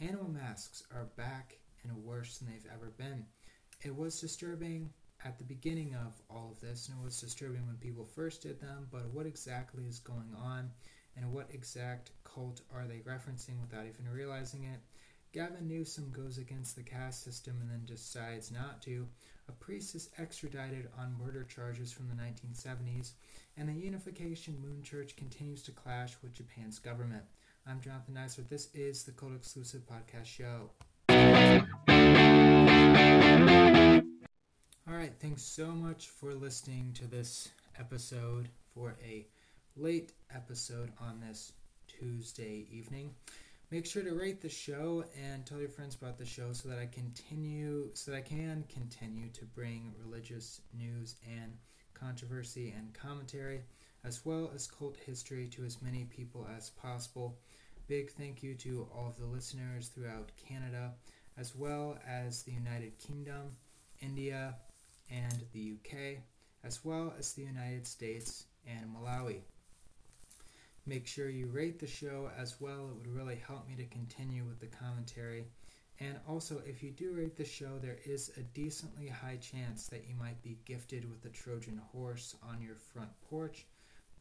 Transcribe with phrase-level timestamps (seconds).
[0.00, 3.26] Animal masks are back and worse than they've ever been.
[3.82, 4.92] It was disturbing
[5.24, 8.60] at the beginning of all of this, and it was disturbing when people first did
[8.60, 10.70] them, but what exactly is going on,
[11.16, 14.78] and what exact cult are they referencing without even realizing it?
[15.32, 19.08] Gavin Newsom goes against the caste system and then decides not to.
[19.48, 23.14] A priest is extradited on murder charges from the 1970s,
[23.56, 27.24] and the Unification Moon Church continues to clash with Japan's government.
[27.70, 28.40] I'm Jonathan Nicer.
[28.48, 30.70] This is the Cult Exclusive Podcast Show.
[34.88, 39.26] All right, thanks so much for listening to this episode for a
[39.76, 41.52] late episode on this
[41.88, 43.10] Tuesday evening.
[43.70, 46.78] Make sure to rate the show and tell your friends about the show so that
[46.78, 51.52] I continue so that I can continue to bring religious news and
[51.92, 53.60] controversy and commentary
[54.04, 57.36] as well as cult history to as many people as possible.
[57.88, 60.92] Big thank you to all of the listeners throughout Canada
[61.38, 63.56] as well as the United Kingdom,
[64.00, 64.56] India,
[65.10, 66.18] and the UK,
[66.64, 69.40] as well as the United States and Malawi.
[70.84, 74.44] Make sure you rate the show as well, it would really help me to continue
[74.44, 75.46] with the commentary.
[75.98, 80.04] And also, if you do rate the show, there is a decently high chance that
[80.06, 83.64] you might be gifted with a Trojan horse on your front porch.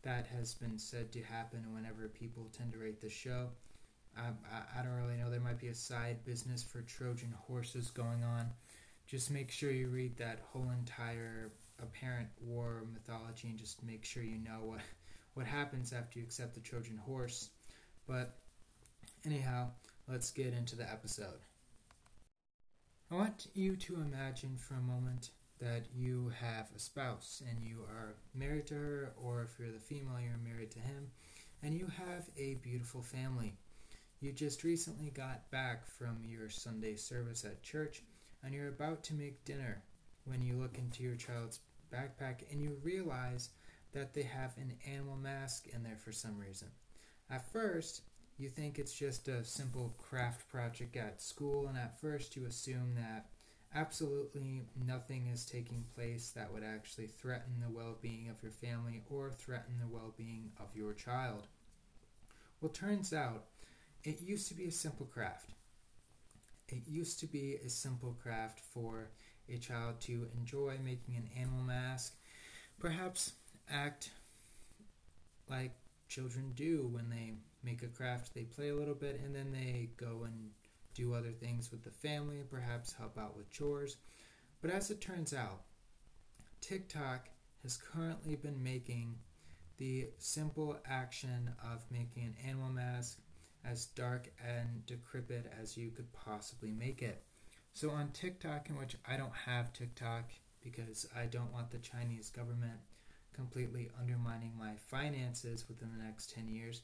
[0.08, 3.50] That has been said to happen whenever people tend to rate the show.
[4.18, 5.30] I, I, I don't really know.
[5.30, 8.50] There might be a side business for Trojan horses going on
[9.08, 11.50] just make sure you read that whole entire
[11.82, 14.82] apparent war mythology and just make sure you know what
[15.34, 17.50] what happens after you accept the Trojan horse.
[18.08, 18.36] But
[19.26, 19.70] anyhow,
[20.08, 21.40] let's get into the episode.
[23.12, 27.80] I want you to imagine for a moment that you have a spouse and you
[27.90, 31.12] are married to her, or if you're the female, you're married to him,
[31.64, 33.56] and you have a beautiful family.
[34.20, 38.02] You just recently got back from your Sunday service at church
[38.44, 39.84] and you're about to make dinner
[40.26, 41.60] when you look into your child's
[41.94, 43.50] backpack and you realize
[43.94, 46.67] that they have an animal mask in there for some reason.
[47.30, 48.02] At first,
[48.38, 52.94] you think it's just a simple craft project at school, and at first, you assume
[52.96, 53.26] that
[53.76, 59.04] absolutely nothing is taking place that would actually threaten the well being of your family
[59.10, 61.48] or threaten the well being of your child.
[62.61, 63.45] Well, turns out
[64.04, 65.52] it used to be a simple craft.
[66.70, 69.10] It used to be a simple craft for
[69.50, 72.16] a child to enjoy making an animal mask,
[72.80, 73.34] perhaps
[73.70, 74.11] act
[75.49, 75.72] like
[76.10, 78.34] children do when they make a craft.
[78.34, 80.52] They play a little bit and then they go and
[80.98, 83.98] do other things with the family, perhaps help out with chores.
[84.62, 85.62] But as it turns out,
[86.60, 87.30] TikTok
[87.62, 89.16] has currently been making
[89.78, 93.20] the simple action of making an animal mask
[93.64, 97.24] as dark and decrepit as you could possibly make it.
[97.74, 100.32] So on TikTok, in which I don't have TikTok
[100.64, 102.80] because I don't want the Chinese government
[103.34, 106.82] completely undermining my finances within the next 10 years,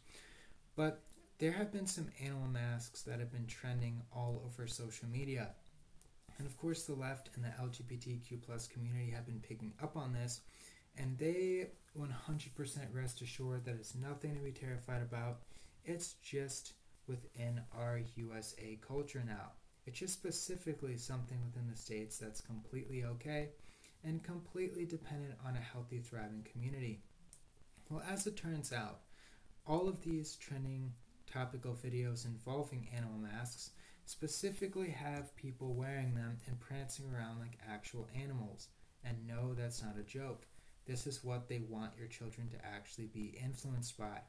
[0.76, 1.02] but
[1.44, 5.50] there have been some animal masks that have been trending all over social media.
[6.38, 10.14] And of course, the left and the LGBTQ plus community have been picking up on
[10.14, 10.40] this,
[10.98, 11.68] and they
[12.00, 12.08] 100%
[12.94, 15.42] rest assured that it's nothing to be terrified about.
[15.84, 16.76] It's just
[17.08, 19.52] within our USA culture now.
[19.86, 23.50] It's just specifically something within the States that's completely okay
[24.06, 27.02] and completely dependent on a healthy, thriving community.
[27.90, 29.02] Well, as it turns out,
[29.68, 30.94] all of these trending
[31.34, 33.72] topical videos involving animal masks
[34.06, 38.68] specifically have people wearing them and prancing around like actual animals.
[39.04, 40.46] And no, that's not a joke.
[40.86, 44.20] This is what they want your children to actually be influenced by.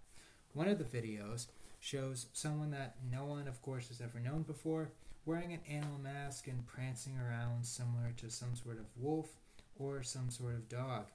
[0.52, 1.48] One of the videos
[1.80, 4.92] shows someone that no one, of course, has ever known before
[5.26, 9.28] wearing an animal mask and prancing around similar to some sort of wolf
[9.76, 11.06] or some sort of dog.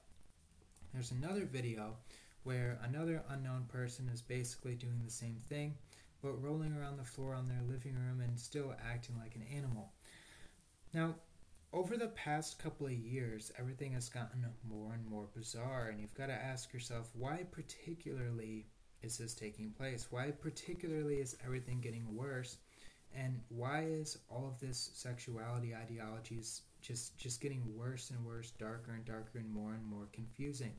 [0.92, 1.96] There's another video
[2.44, 5.74] where another unknown person is basically doing the same thing
[6.22, 9.92] but rolling around the floor on their living room and still acting like an animal.
[10.92, 11.14] Now,
[11.72, 16.14] over the past couple of years, everything has gotten more and more bizarre, and you've
[16.14, 18.66] got to ask yourself why, particularly,
[19.02, 20.08] is this taking place?
[20.10, 22.58] Why, particularly, is everything getting worse?
[23.14, 28.92] And why is all of this sexuality ideologies just just getting worse and worse, darker
[28.92, 30.74] and darker, and more and more confusing?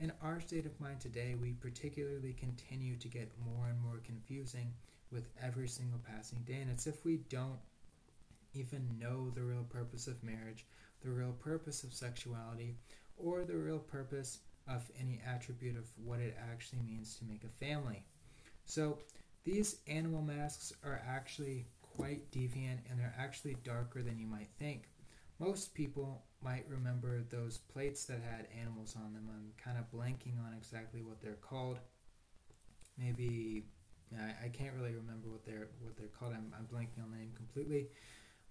[0.00, 4.72] In our state of mind today, we particularly continue to get more and more confusing
[5.10, 7.58] with every single passing day, and it's if we don't
[8.54, 10.66] even know the real purpose of marriage,
[11.02, 12.76] the real purpose of sexuality,
[13.16, 17.64] or the real purpose of any attribute of what it actually means to make a
[17.64, 18.04] family.
[18.66, 18.98] So
[19.42, 24.90] these animal masks are actually quite deviant and they're actually darker than you might think.
[25.40, 29.28] Most people might remember those plates that had animals on them.
[29.28, 31.78] I'm kind of blanking on exactly what they're called.
[32.96, 33.64] Maybe
[34.16, 36.32] I, I can't really remember what they're what they're called.
[36.34, 37.88] I'm, I'm blanking on the name completely,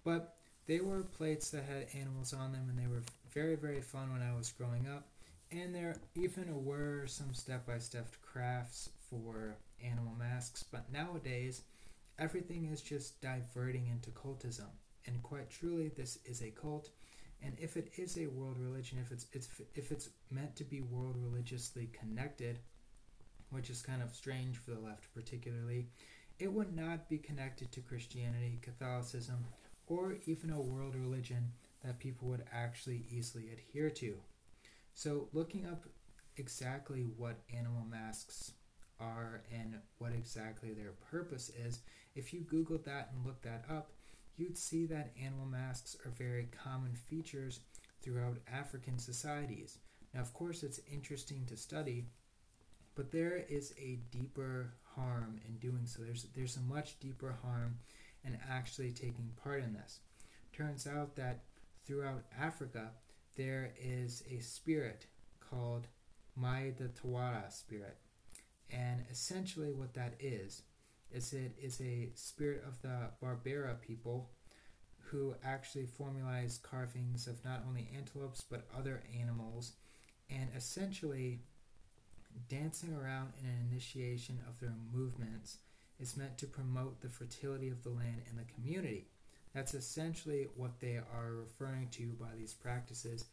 [0.04, 0.36] but
[0.66, 3.02] they were plates that had animals on them, and they were
[3.32, 5.08] very very fun when I was growing up.
[5.50, 11.62] And there even were some step-by-step crafts for animal masks, but nowadays
[12.18, 14.68] everything is just diverting into cultism.
[15.06, 16.90] And quite truly, this is a cult.
[17.42, 20.80] And if it is a world religion, if it's, it's if it's meant to be
[20.80, 22.58] world religiously connected,
[23.50, 25.88] which is kind of strange for the left particularly,
[26.38, 29.44] it would not be connected to Christianity, Catholicism,
[29.86, 31.52] or even a world religion
[31.84, 34.16] that people would actually easily adhere to.
[34.94, 35.84] So, looking up
[36.36, 38.52] exactly what animal masks
[39.00, 41.80] are and what exactly their purpose is,
[42.14, 43.92] if you Google that and look that up,
[44.38, 47.60] you'd see that animal masks are very common features
[48.02, 49.78] throughout African societies.
[50.14, 52.06] Now, of course, it's interesting to study,
[52.94, 56.02] but there is a deeper harm in doing so.
[56.02, 57.78] There's there's a much deeper harm
[58.24, 60.00] in actually taking part in this.
[60.52, 61.44] Turns out that
[61.84, 62.90] throughout Africa,
[63.36, 65.06] there is a spirit
[65.40, 65.86] called
[66.36, 67.98] Mai the Tawara spirit.
[68.70, 70.62] And essentially, what that is,
[71.12, 74.30] it is a spirit of the Bambara people
[75.10, 79.72] who actually formalize carvings of not only antelopes but other animals,
[80.30, 81.40] and essentially
[82.48, 85.58] dancing around in an initiation of their movements
[85.98, 89.06] is meant to promote the fertility of the land and the community.
[89.54, 93.24] That's essentially what they are referring to by these practices.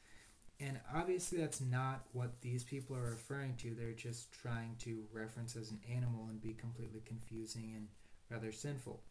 [0.60, 3.76] And obviously, that's not what these people are referring to.
[3.76, 7.88] They're just trying to reference as an animal and be completely confusing and
[8.30, 9.02] rather sinful.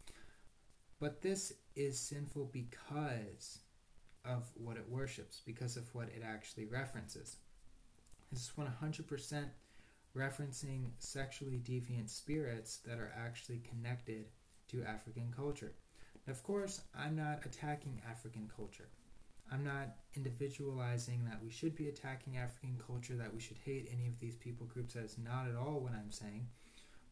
[1.01, 3.59] But this is sinful because
[4.25, 7.37] of what it worships, because of what it actually references.
[8.33, 9.45] This is 100%
[10.17, 14.27] referencing sexually deviant spirits that are actually connected
[14.69, 15.73] to African culture.
[16.27, 18.89] Of course, I'm not attacking African culture.
[19.53, 24.09] I'm not individualizing that we should be attacking African culture, that we should hate any
[24.09, 24.95] of these people groups.
[24.95, 26.47] That is not at all what I'm saying.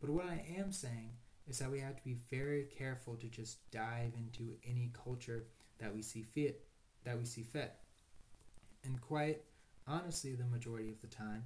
[0.01, 1.11] But what I am saying
[1.49, 5.45] is that we have to be very careful to just dive into any culture
[5.79, 6.65] that we see fit
[7.05, 7.75] that we see fit.
[8.85, 9.43] And quite
[9.87, 11.45] honestly, the majority of the time,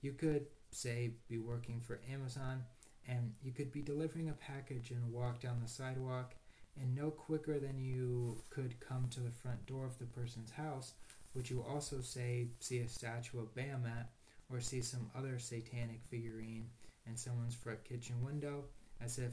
[0.00, 2.62] you could say be working for Amazon
[3.08, 6.34] and you could be delivering a package and walk down the sidewalk
[6.80, 10.94] and no quicker than you could come to the front door of the person's house
[11.34, 14.06] would you also say see a statue of Baphomet
[14.50, 16.66] or see some other satanic figurine
[17.06, 18.64] in someone's front kitchen window
[19.00, 19.32] as if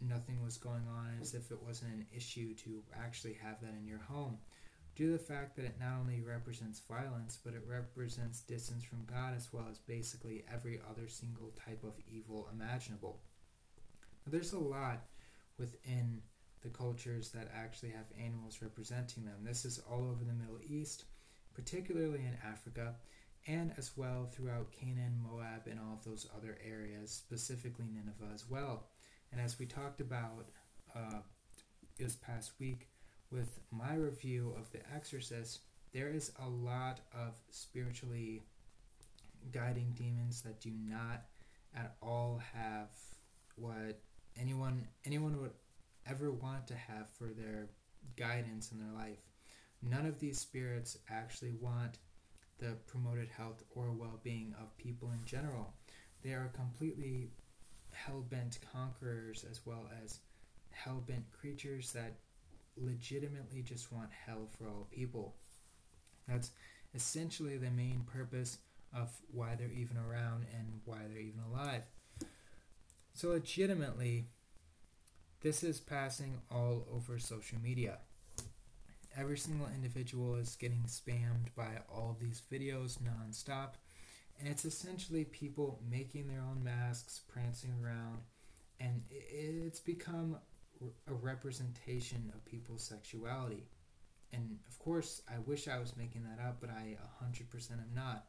[0.00, 3.86] nothing was going on as if it wasn't an issue to actually have that in
[3.86, 4.38] your home?
[4.94, 9.06] Due to the fact that it not only represents violence but it represents distance from
[9.06, 13.20] God as well as basically every other single type of evil imaginable.
[14.26, 15.06] Now, there's a lot
[15.56, 16.20] within
[16.62, 19.44] the cultures that actually have animals representing them.
[19.44, 21.04] This is all over the Middle East,
[21.54, 22.94] particularly in Africa,
[23.46, 28.48] and as well throughout Canaan, Moab, and all of those other areas, specifically Nineveh as
[28.48, 28.88] well.
[29.32, 30.48] And as we talked about
[30.94, 31.20] uh,
[31.98, 32.88] this past week
[33.30, 35.60] with my review of The Exorcist,
[35.92, 38.42] there is a lot of spiritually
[39.52, 41.24] guiding demons that do not
[41.74, 42.90] at all have
[43.56, 44.00] what
[44.38, 45.52] anyone anyone would
[46.08, 47.68] ever want to have for their
[48.16, 49.18] guidance in their life.
[49.82, 51.98] None of these spirits actually want
[52.58, 55.74] the promoted health or well being of people in general.
[56.22, 57.30] They are completely
[57.92, 60.20] hell bent conquerors as well as
[60.70, 62.14] hell bent creatures that
[62.76, 65.34] legitimately just want hell for all people.
[66.26, 66.50] That's
[66.94, 68.58] essentially the main purpose
[68.94, 71.82] of why they're even around and why they're even alive.
[73.14, 74.26] So, legitimately,
[75.40, 77.98] this is passing all over social media.
[79.16, 83.74] Every single individual is getting spammed by all of these videos nonstop.
[84.38, 88.18] And it's essentially people making their own masks, prancing around,
[88.80, 90.36] and it's become
[91.08, 93.64] a representation of people's sexuality.
[94.32, 98.26] And of course, I wish I was making that up, but I 100% am not.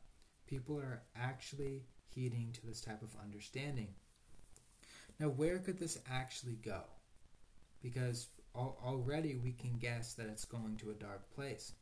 [0.48, 3.90] People are actually heeding to this type of understanding.
[5.20, 6.82] Now, where could this actually go?
[7.82, 11.74] Because al- already we can guess that it's going to a dark place.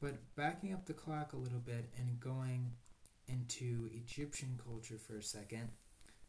[0.00, 2.72] But backing up the clock a little bit and going
[3.26, 5.68] into Egyptian culture for a second,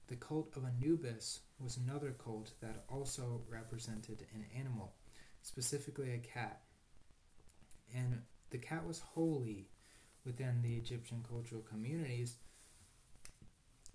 [0.07, 4.93] the cult of Anubis was another cult that also represented an animal,
[5.43, 6.61] specifically a cat.
[7.95, 9.69] And the cat was holy
[10.25, 12.37] within the Egyptian cultural communities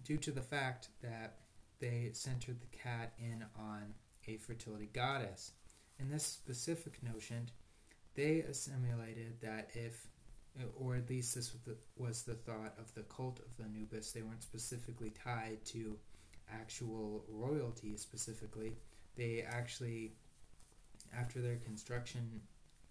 [0.04, 1.38] due to the fact that
[1.80, 3.94] they centered the cat in on
[4.28, 5.52] a fertility goddess.
[5.98, 7.50] In this specific notion,
[8.14, 10.06] they assimilated that if,
[10.76, 11.52] or at least this
[11.96, 15.96] was the, thought of the cult of Anubis, they weren't specifically tied to
[16.52, 18.76] actual royalty specifically.
[19.16, 20.12] They actually,
[21.16, 22.40] after their construction,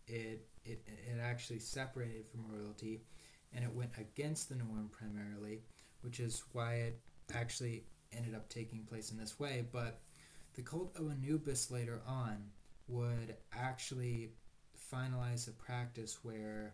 [0.08, 3.02] it, it, it actually separated from royalty
[3.54, 5.62] and it went against the norm primarily,
[6.02, 7.00] which is why it
[7.34, 9.66] actually ended up taking place in this way.
[9.72, 10.00] But
[10.55, 12.38] the cult of Anubis later on
[12.88, 14.31] would actually
[14.91, 16.74] finalize a practice where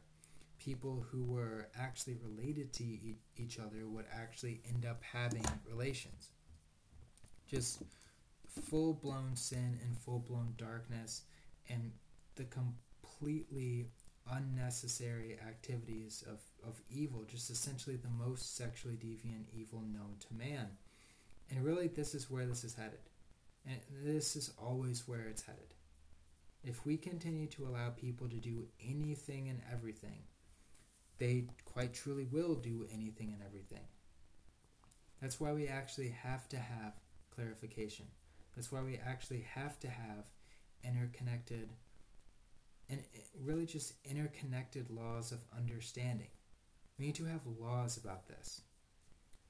[0.59, 6.31] people who were actually related to e- each other would actually end up having relations.
[7.47, 7.81] Just
[8.47, 11.23] full blown sin and full blown darkness
[11.69, 11.91] and
[12.35, 13.87] the completely
[14.31, 20.67] unnecessary activities of, of evil, just essentially the most sexually deviant evil known to man.
[21.49, 22.99] And really, this is where this is headed.
[23.65, 25.73] And this is always where it's headed.
[26.63, 30.23] If we continue to allow people to do anything and everything,
[31.17, 33.85] they quite truly will do anything and everything.
[35.21, 36.93] That's why we actually have to have
[37.33, 38.05] clarification.
[38.55, 40.29] That's why we actually have to have
[40.83, 41.69] interconnected
[42.89, 46.29] and eh, really just interconnected laws of understanding.
[46.97, 48.61] We need to have laws about this.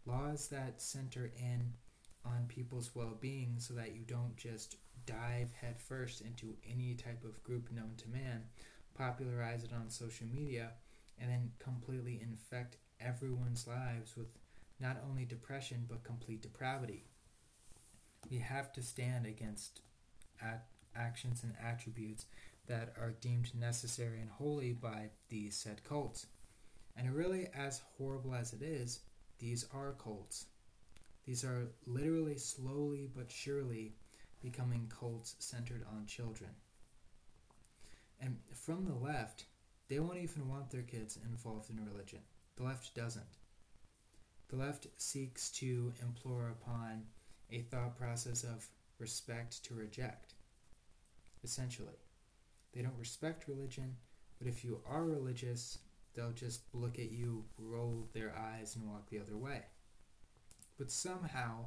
[0.05, 1.73] Laws that center in
[2.25, 7.41] on people's well being so that you don't just dive headfirst into any type of
[7.43, 8.43] group known to man,
[8.95, 10.71] popularize it on social media,
[11.19, 14.27] and then completely infect everyone's lives with
[14.79, 17.05] not only depression but complete depravity.
[18.29, 19.81] We have to stand against
[20.95, 22.25] actions and attributes
[22.67, 26.27] that are deemed necessary and holy by these said cults.
[26.95, 28.99] And really, as horrible as it is,
[29.39, 30.45] these are cults.
[31.29, 33.93] These are literally slowly but surely
[34.41, 36.49] becoming cults centered on children.
[38.19, 39.45] And from the left,
[39.89, 42.21] they won't even want their kids involved in religion.
[42.55, 43.37] The left doesn't.
[44.47, 47.03] The left seeks to implore upon
[47.51, 48.67] a thought process of
[48.97, 50.33] respect to reject,
[51.43, 51.99] essentially.
[52.73, 53.97] They don't respect religion,
[54.39, 55.77] but if you are religious,
[56.15, 59.61] they'll just look at you, roll their eyes, and walk the other way.
[60.79, 61.65] But somehow,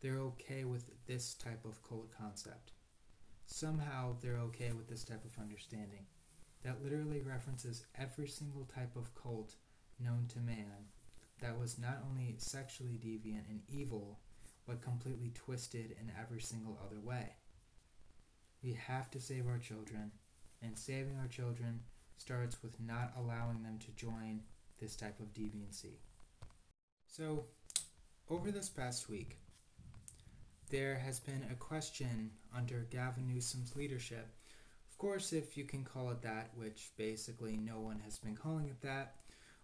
[0.00, 2.72] they're okay with this type of cult concept.
[3.44, 6.06] Somehow, they're okay with this type of understanding
[6.62, 9.56] that literally references every single type of cult
[9.98, 10.86] known to man
[11.40, 14.20] that was not only sexually deviant and evil,
[14.64, 17.30] but completely twisted in every single other way.
[18.62, 20.12] We have to save our children
[20.62, 21.80] and saving our children
[22.16, 24.42] starts with not allowing them to join
[24.78, 25.96] this type of deviancy.
[27.08, 27.46] So,
[28.32, 29.36] over this past week,
[30.70, 34.26] there has been a question under Gavin Newsom's leadership.
[34.90, 38.68] Of course, if you can call it that, which basically no one has been calling
[38.68, 39.16] it that,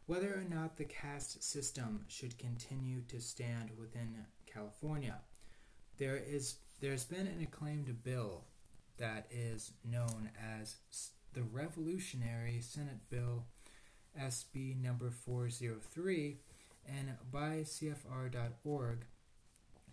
[0.04, 5.16] whether or not the caste system should continue to stand within California.
[5.96, 8.44] There is there's been an acclaimed bill
[8.98, 10.76] that is known as
[11.32, 13.44] the Revolutionary Senate Bill
[14.20, 16.36] SB number 403
[16.88, 19.04] and by CFR.org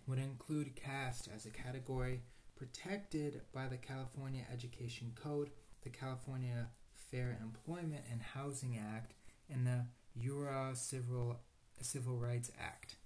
[0.06, 2.22] would include caste as a category
[2.56, 5.50] protected by the California Education Code,
[5.82, 6.68] the California
[7.10, 9.12] Fair Employment and Housing Act,
[9.52, 9.84] and the
[10.18, 11.40] Unruh Civil,
[11.80, 12.96] Civil Rights Act.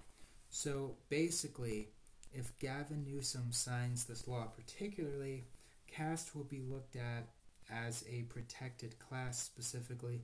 [0.51, 1.89] So basically,
[2.33, 5.45] if Gavin Newsom signs this law, particularly
[5.89, 7.29] caste will be looked at
[7.71, 10.23] as a protected class specifically,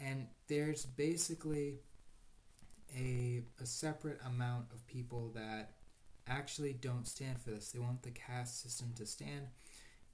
[0.00, 1.80] and there's basically
[2.96, 5.72] a, a separate amount of people that
[6.26, 7.70] actually don't stand for this.
[7.70, 9.48] They want the caste system to stand.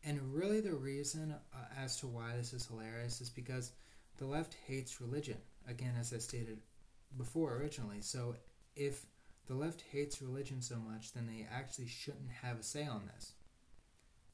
[0.05, 3.73] And really, the reason uh, as to why this is hilarious is because
[4.19, 5.39] the left hates religion.
[5.69, 6.59] Again, as I stated
[7.17, 8.01] before originally.
[8.01, 8.37] So,
[8.77, 9.07] if
[9.47, 13.33] the left hates religion so much, then they actually shouldn't have a say on this.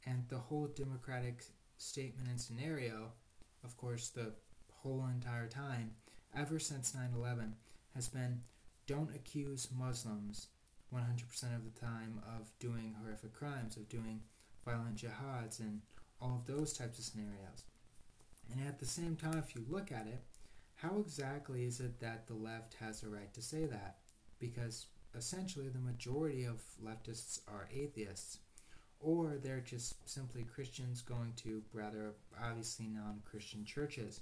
[0.04, 1.44] And the whole democratic
[1.78, 3.12] statement and scenario,
[3.64, 4.32] of course, the
[4.82, 5.92] whole entire time,
[6.36, 7.54] ever since 9 11,
[7.94, 8.40] has been
[8.86, 10.48] don't accuse Muslims
[10.94, 11.00] 100%
[11.56, 14.20] of the time of doing horrific crimes, of doing
[14.64, 15.80] violent jihads, and
[16.20, 17.64] all of those types of scenarios.
[18.50, 20.22] And at the same time, if you look at it,
[20.76, 23.98] how exactly is it that the left has a right to say that?
[24.38, 28.38] Because essentially the majority of leftists are atheists,
[29.00, 34.20] or they're just simply Christians going to rather obviously non Christian churches.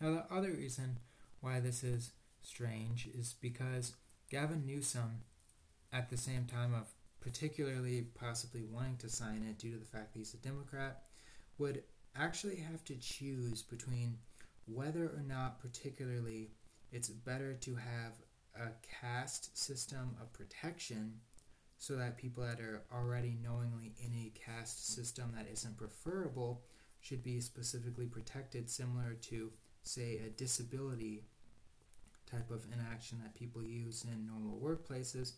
[0.00, 0.98] Now, the other reason
[1.40, 2.12] why this is
[2.46, 3.94] strange is because
[4.30, 5.22] Gavin Newsom,
[5.92, 10.12] at the same time of particularly possibly wanting to sign it due to the fact
[10.12, 11.02] that he's a Democrat,
[11.58, 11.82] would
[12.14, 14.16] actually have to choose between
[14.66, 16.50] whether or not, particularly,
[16.92, 18.12] it's better to have
[18.54, 21.14] a caste system of protection
[21.78, 26.62] so that people that are already knowingly in a caste system that isn't preferable
[27.00, 29.50] should be specifically protected, similar to,
[29.82, 31.24] say, a disability
[32.30, 35.32] type of inaction that people use in normal workplaces,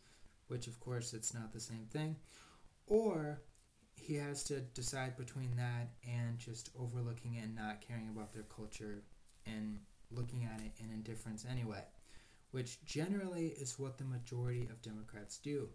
[0.49, 2.17] which of course it's not the same thing.
[2.87, 3.43] Or
[3.95, 8.45] he has to decide between that and just overlooking it and not caring about their
[8.45, 9.03] culture
[9.47, 9.79] and
[10.11, 11.83] looking at it in indifference anyway,
[12.53, 15.69] which generally is what the majority of Democrats do.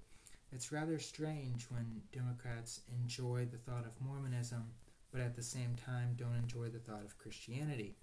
[0.51, 4.63] It's rather strange when Democrats enjoy the thought of Mormonism,
[5.11, 7.95] but at the same time don't enjoy the thought of Christianity,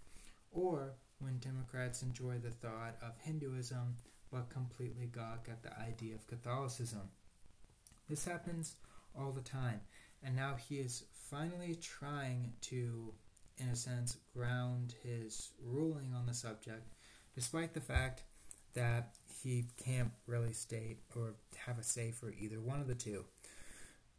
[0.51, 3.97] or when Democrats enjoy the thought of Hinduism,
[4.33, 7.11] but completely gawk at the idea of Catholicism.
[8.09, 8.77] This happens
[9.19, 9.81] all the time,
[10.23, 13.13] and now he is finally trying to
[13.61, 16.89] in a sense, ground his ruling on the subject,
[17.35, 18.23] despite the fact
[18.75, 21.35] that he can't really state or
[21.67, 23.25] have a say for either one of the two.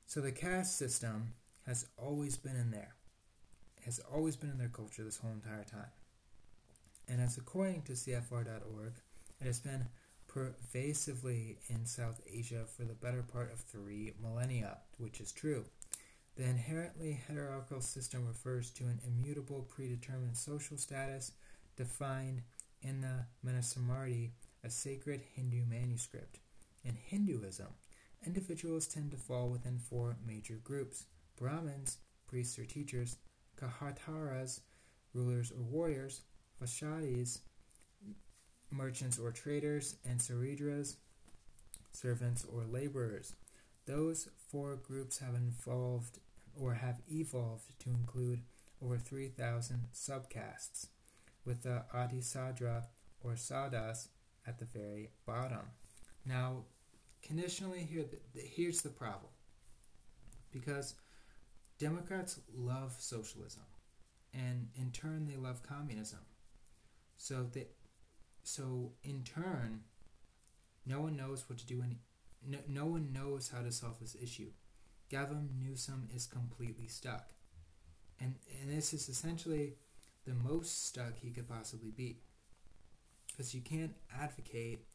[0.06, 1.34] So the caste system
[1.66, 2.96] has always been in there,
[3.86, 5.90] has always been in their culture this whole entire time.
[7.12, 8.94] And as according to CFR.org,
[9.42, 9.88] it has been
[10.30, 15.66] pervasively in South Asia for the better part of three millennia, which is true.
[16.38, 21.34] The inherently hierarchical system refers to an immutable predetermined social status
[21.76, 22.44] defined
[22.82, 24.30] in the Manusmriti,
[24.64, 26.40] a sacred Hindu manuscript.
[26.86, 27.68] In Hinduism,
[28.26, 33.18] individuals tend to fall within four major groups Brahmins, priests or teachers,
[33.58, 34.62] Kshatras,
[35.14, 36.22] rulers or warriors,
[36.62, 37.40] Vaishyas,
[38.70, 40.96] merchants or traders, and Sudras,
[41.92, 43.34] servants or laborers.
[43.86, 46.20] Those four groups have evolved
[46.60, 48.42] or have evolved to include
[48.84, 50.88] over 3,000 subcastes,
[51.46, 52.86] with the Adisudra
[53.24, 54.10] or Saudas
[54.46, 55.72] at the very bottom.
[56.26, 56.66] Now,
[57.22, 59.32] conditionally, here, here's the problem.
[60.52, 60.96] Because
[61.80, 63.64] Democrats love socialism,
[64.34, 66.20] and in turn, they love communism.
[67.22, 67.68] So, they,
[68.42, 69.82] so in turn,
[70.88, 72.00] no one knows what to do any,
[72.44, 74.50] no, no one knows how to solve this issue.
[75.08, 77.30] Gavin Newsom is completely stuck.
[78.20, 79.76] And, and this is essentially
[80.26, 82.18] the most stuck he could possibly be.
[83.28, 84.88] Because you can't advocate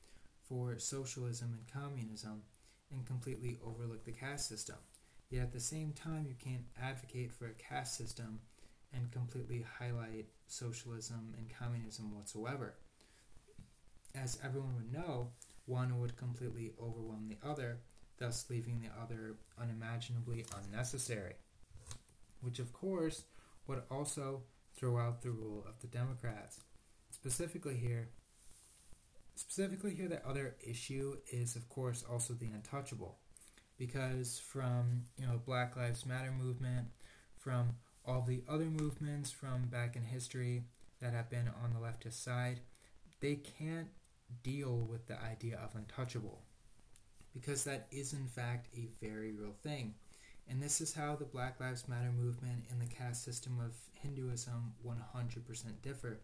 [0.49, 2.43] for socialism and communism
[2.91, 4.79] and completely overlook the caste system.
[5.31, 8.41] Yet at the same time, you can't advocate for a caste system
[8.93, 12.75] and completely highlight socialism and communism whatsoever.
[14.15, 15.31] As everyone would know,
[15.67, 17.81] one would completely overwhelm the other,
[18.19, 21.35] thus leaving the other unimaginably unnecessary.
[22.41, 23.25] Which, of course,
[23.67, 24.43] would also
[24.75, 26.61] throw out the rule of the Democrats.
[27.11, 28.09] Specifically here,
[29.35, 33.19] specifically here, the other issue is, of course, also the untouchable,
[33.79, 36.89] because from you know Black Lives Matter movement,
[37.39, 40.65] from all the other movements from back in history
[41.01, 42.61] that have been on the leftist side,
[43.21, 43.89] they can't
[44.43, 46.43] deal with the idea of untouchable
[47.33, 49.95] because that is in fact a very real thing.
[50.49, 54.75] And this is how the Black Lives Matter movement and the caste system of Hinduism
[54.87, 56.21] 100% differ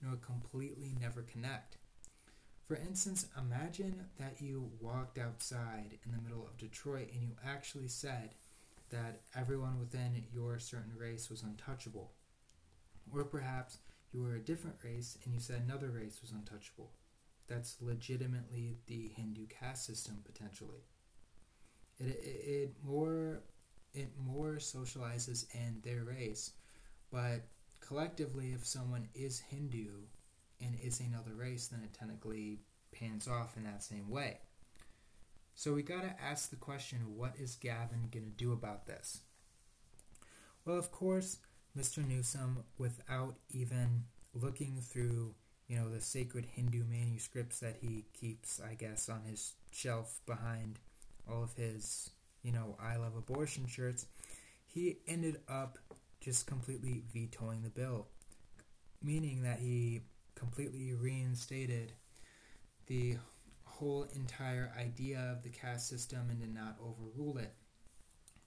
[0.00, 1.78] and would completely never connect.
[2.66, 7.88] For instance, imagine that you walked outside in the middle of Detroit and you actually
[7.88, 8.30] said
[8.90, 12.12] that everyone within your certain race was untouchable.
[13.12, 13.78] Or perhaps
[14.12, 16.92] you were a different race and you said another race was untouchable
[17.46, 20.84] that's legitimately the Hindu caste system potentially.
[21.98, 23.42] It, it, it more
[23.92, 26.52] it more socializes in their race,
[27.12, 27.42] but
[27.80, 29.88] collectively, if someone is Hindu
[30.60, 32.58] and is another race, then it technically
[32.92, 34.38] pans off in that same way.
[35.54, 39.20] So we got to ask the question what is Gavin going to do about this?
[40.64, 41.38] Well, of course,
[41.78, 42.06] Mr.
[42.06, 45.34] Newsom, without even looking through
[45.68, 50.78] you know, the sacred Hindu manuscripts that he keeps, I guess, on his shelf behind
[51.30, 52.10] all of his,
[52.42, 54.06] you know, I love abortion shirts,
[54.66, 55.78] he ended up
[56.20, 58.08] just completely vetoing the bill,
[59.02, 60.02] meaning that he
[60.34, 61.92] completely reinstated
[62.86, 63.16] the
[63.74, 67.54] whole entire idea of the caste system and did not overrule it.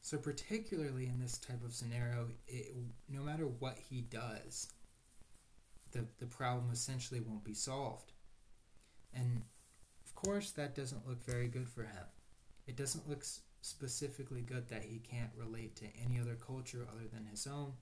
[0.02, 2.74] So, particularly in this type of scenario, it,
[3.10, 4.70] no matter what he does,
[5.92, 8.14] the, the problem essentially won't be solved.
[9.14, 9.42] And
[10.06, 12.06] of course, that doesn't look very good for him.
[12.68, 13.26] It doesn't look
[13.62, 17.74] specifically good that he can't relate to any other culture other than his own,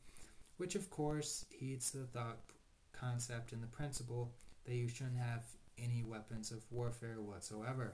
[0.57, 2.39] which of course heeds the thought
[2.91, 4.33] concept and the principle
[4.65, 5.43] that you shouldn't have
[5.77, 7.93] any weapons of warfare whatsoever.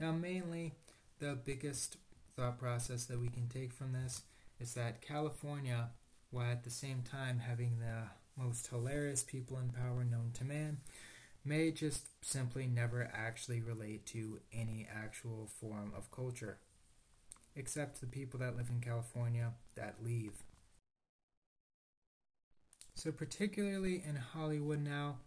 [0.00, 0.74] Now, mainly,
[1.18, 1.96] the biggest
[2.36, 4.22] thought process that we can take from this
[4.60, 5.90] is that California,
[6.30, 10.78] while at the same time having the most hilarious people in power known to man,
[11.44, 16.58] may just simply never actually relate to any actual form of culture,
[17.54, 20.42] except the people that live in California that leave.
[22.94, 25.18] So, particularly in Hollywood now,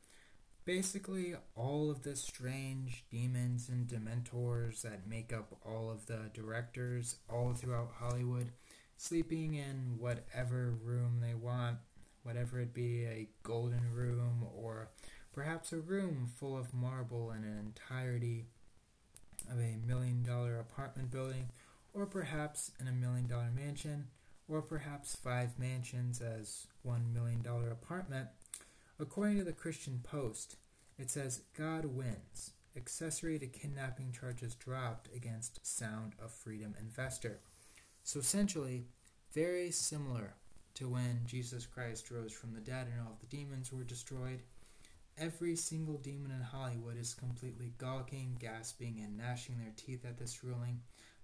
[0.68, 7.16] basically all of the strange demons and dementors that make up all of the directors
[7.30, 8.52] all throughout Hollywood,
[8.98, 11.78] sleeping in whatever room they want,
[12.24, 14.90] whatever it be a golden room or
[15.32, 18.44] perhaps a room full of marble in an entirety
[19.50, 21.48] of a million dollar apartment building,
[21.94, 24.08] or perhaps in a million dollar mansion,
[24.50, 28.28] or perhaps five mansions as one million dollar apartment.
[29.00, 30.58] According to the Christian Post,
[30.98, 32.52] it says God wins.
[32.76, 37.40] Accessory to kidnapping charges dropped against Sound of Freedom investor.
[38.04, 38.86] So essentially,
[39.34, 40.36] very similar
[40.76, 44.42] to when Jesus Christ rose from the dead and all the demons were destroyed
[45.20, 50.44] Every single demon in Hollywood is completely gawking, gasping, and gnashing their teeth at this
[50.44, 50.80] ruling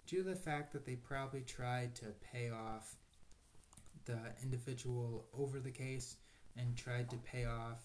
[0.08, 2.96] due to the fact that they probably tried to pay off
[4.04, 6.16] the individual over the case
[6.56, 7.82] and tried to pay off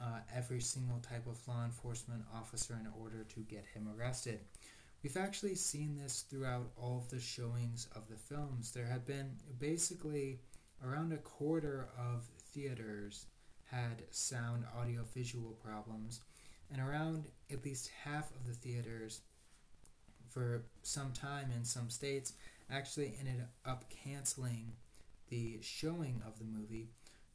[0.00, 4.40] uh, every single type of law enforcement officer in order to get him arrested.
[5.02, 8.70] We've actually seen this throughout all of the showings of the films.
[8.70, 10.40] There have been basically
[10.82, 13.26] around a quarter of theaters
[13.70, 16.20] had sound audio visual problems,
[16.70, 19.20] and around at least half of the theaters
[20.28, 22.32] for some time in some states
[22.70, 24.72] actually ended up canceling
[25.28, 26.88] the showing of the movie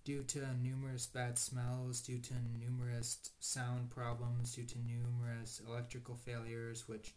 [0.04, 6.88] due to numerous bad smells, due to numerous sound problems, due to numerous electrical failures,
[6.88, 7.14] which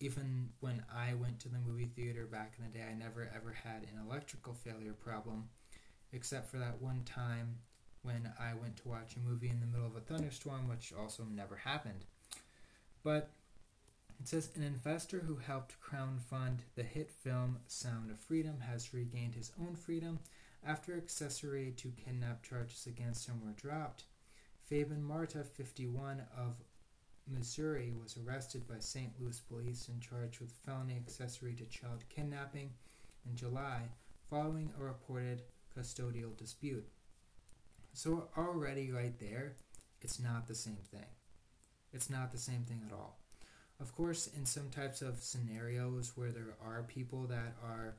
[0.00, 3.52] even when I went to the movie theater back in the day, I never ever
[3.64, 5.48] had an electrical failure problem,
[6.12, 7.58] except for that one time
[8.02, 11.24] when I went to watch a movie in the middle of a thunderstorm, which also
[11.24, 12.04] never happened.
[13.02, 13.30] But
[14.20, 19.34] it says an investor who helped crowdfund the hit film Sound of Freedom has regained
[19.34, 20.18] his own freedom
[20.66, 24.04] after accessory to kidnap charges against him were dropped.
[24.64, 26.56] Fabian Marta, 51, of
[27.28, 29.12] Missouri, was arrested by St.
[29.20, 32.70] Louis police and charged with felony accessory to child kidnapping
[33.28, 33.82] in July
[34.28, 35.42] following a reported
[35.76, 36.86] custodial dispute.
[37.92, 39.56] So already right there,
[40.00, 41.06] it's not the same thing.
[41.92, 43.20] It's not the same thing at all.
[43.80, 47.94] Of course, in some types of scenarios where there are people that are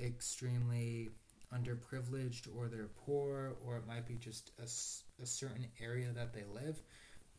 [0.00, 1.10] extremely
[1.54, 4.64] underprivileged or they're poor or it might be just a,
[5.22, 6.82] a certain area that they live,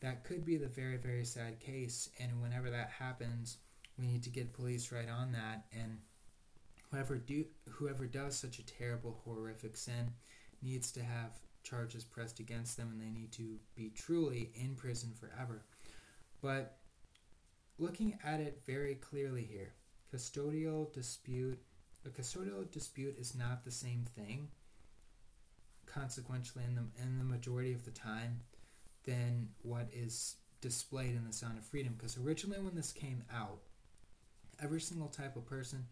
[0.01, 2.09] that could be the very, very sad case.
[2.19, 3.57] And whenever that happens,
[3.97, 5.65] we need to get police right on that.
[5.71, 5.97] And
[6.91, 10.13] whoever do whoever does such a terrible, horrific sin
[10.61, 11.31] needs to have
[11.63, 15.63] charges pressed against them and they need to be truly in prison forever.
[16.41, 16.77] But
[17.79, 19.73] looking at it very clearly here,
[20.13, 21.59] custodial dispute,
[22.05, 24.49] a custodial dispute is not the same thing,
[25.85, 28.41] consequentially, in the, in the majority of the time,
[29.05, 31.93] than what is displayed in the Sound of Freedom.
[31.97, 33.59] Because originally, when this came out,
[34.61, 35.85] every single type of person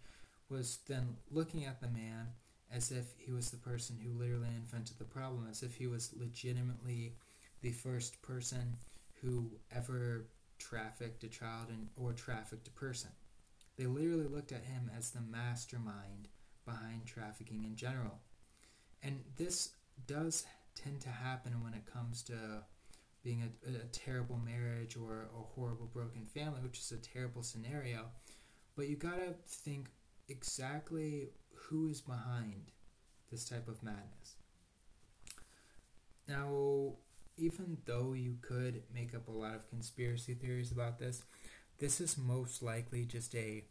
[0.49, 2.27] was then looking at the man
[2.73, 6.13] as if he was the person who literally invented the problem, as if he was
[6.17, 7.15] legitimately
[7.61, 8.77] the first person
[9.21, 13.09] who ever trafficked a child and, or trafficked a person.
[13.77, 16.27] They literally looked at him as the mastermind
[16.65, 18.19] behind trafficking in general.
[19.01, 19.71] And this
[20.07, 22.63] does tend to happen when it comes to
[23.23, 28.05] being a, a, terrible marriage or a horrible broken family, which is a terrible scenario.
[28.75, 29.89] But you gotta think
[30.27, 32.71] exactly who is behind
[33.29, 34.35] this type of madness.
[36.27, 36.93] Now,
[37.37, 41.23] even though you could make up a lot of conspiracy theories about this,
[41.81, 43.63] this is most likely just a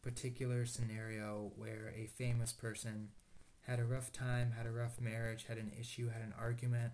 [0.00, 3.08] particular scenario where a famous person
[3.66, 6.92] had a rough time, had a rough marriage, had an issue, had an argument,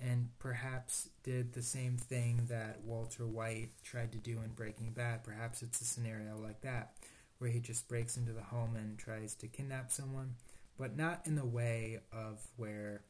[0.00, 5.24] and perhaps did the same thing that Walter White tried to do in Breaking Bad.
[5.24, 6.94] Perhaps it's a scenario like that,
[7.36, 10.36] where he just breaks into the home and tries to kidnap someone,
[10.78, 13.02] but not in the way of where,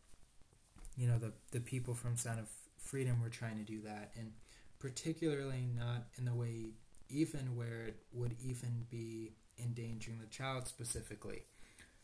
[0.97, 4.33] you know, the, the people from Sound of Freedom were trying to do that, and
[4.81, 6.73] particularly not in the way
[7.09, 11.43] even where it would even be endangering the child specifically.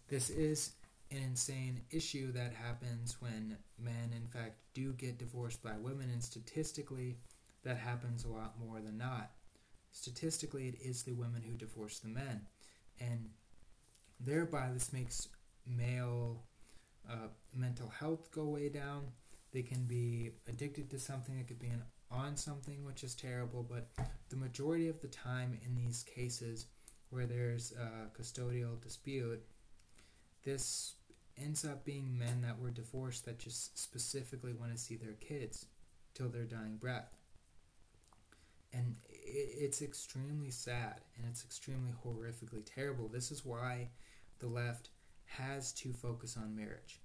[0.08, 0.72] This is
[1.10, 6.22] an insane issue that happens when men, in fact, do get divorced by women, and
[6.22, 7.16] statistically,
[7.62, 9.30] that happens a lot more than not.
[9.92, 12.42] Statistically, it is the women who divorce the men,
[13.00, 13.30] and
[14.20, 15.28] thereby this makes
[15.66, 16.42] male
[17.08, 19.04] uh, mental health go way down.
[19.52, 21.82] They can be addicted to something, it could be an,
[22.14, 23.88] on something, which is terrible, but
[24.28, 26.66] the majority of the time in these cases
[27.10, 29.42] where there's a custodial dispute,
[30.44, 30.94] this
[31.36, 35.66] ends up being men that were divorced that just specifically want to see their kids
[36.14, 37.16] till their dying breath.
[38.72, 43.08] And it's extremely sad and it's extremely horrifically terrible.
[43.08, 43.88] This is why
[44.40, 44.90] the left
[45.26, 47.00] has to focus on marriage.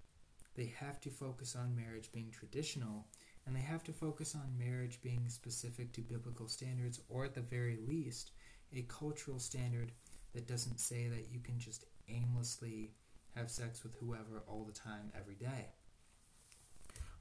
[0.56, 3.06] They have to focus on marriage being traditional
[3.50, 7.42] and they have to focus on marriage being specific to biblical standards or at the
[7.42, 8.30] very least
[8.76, 9.92] a cultural standard
[10.36, 12.92] that doesn't say that you can just aimlessly
[13.36, 15.66] have sex with whoever all the time, every day.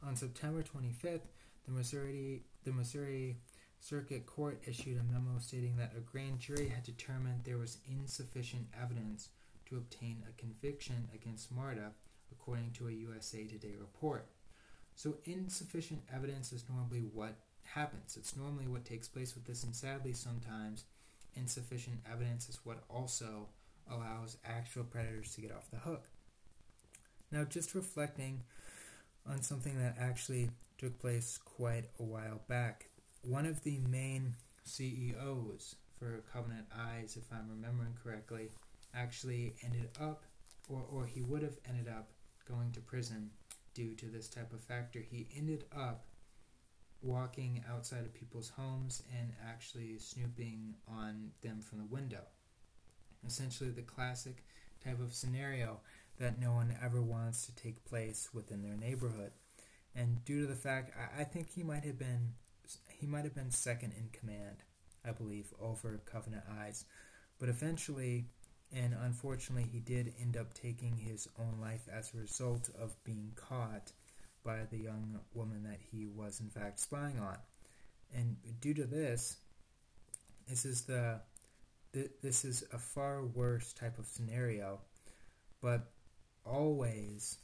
[0.07, 1.23] On September 25th,
[1.64, 3.38] the Missouri, the Missouri
[3.81, 8.67] Circuit Court issued a memo stating that a grand jury had determined there was insufficient
[8.79, 9.31] evidence
[9.64, 11.93] to obtain a conviction against Marta,
[12.31, 14.27] according to a USA Today report.
[14.99, 18.17] So, insufficient evidence is normally what happens.
[18.17, 20.87] It's normally what takes place with this, and sadly, sometimes
[21.37, 23.47] insufficient evidence is what also
[23.89, 26.09] allows actual predators to get off the hook.
[27.31, 28.43] Now, just reflecting
[29.25, 32.89] on something that actually took place quite a while back,
[33.23, 34.35] one of the main
[34.65, 38.51] CEOs for Covenant Eyes, if I'm remembering correctly,
[38.93, 40.25] actually ended up,
[40.69, 42.09] or, or he would have ended up
[42.49, 43.31] going to prison
[43.79, 44.99] due to this type of factor.
[45.01, 46.05] He ended up
[47.01, 52.23] walking outside of people's homes and actually snooping on them from the window
[53.27, 54.45] essentially the classic
[54.85, 55.81] type of scenario
[56.19, 59.33] that no one ever wants to take place within their neighborhood.
[59.95, 62.35] And due to the fact, I, I think he might have been
[62.93, 64.62] he might have been second in command,
[65.05, 66.85] I believe, over Covenant Eyes.
[67.38, 68.27] But eventually,
[68.75, 73.33] and unfortunately, he did end up taking his own life as a result of being
[73.35, 73.93] caught
[74.45, 77.39] by the young woman that he was in fact spying on.
[78.15, 79.39] And due to this,
[80.49, 81.21] this is the
[81.93, 84.81] th- this is a far worse type of scenario,
[85.61, 85.91] but
[86.45, 87.39] always,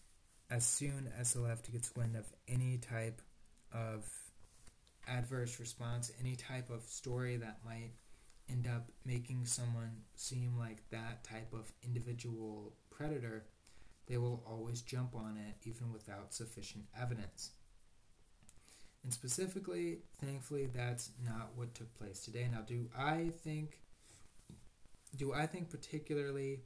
[0.50, 3.20] as soon as the left gets wind of any type
[3.72, 4.06] of
[5.08, 7.92] adverse response, any type of story that might
[8.48, 13.46] end up making someone seem like that type of individual predator,
[14.06, 17.52] they will always jump on it even without sufficient evidence.
[19.02, 22.48] And specifically, thankfully, that's not what took place today.
[22.50, 23.80] Now, do I think
[25.16, 26.60] do I think particularly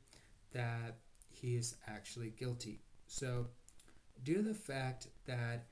[0.53, 0.99] that
[1.31, 2.81] he is actually guilty?
[3.07, 3.49] So,
[4.23, 5.67] due to the fact that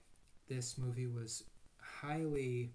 [0.48, 1.44] this movie was
[1.80, 2.72] highly,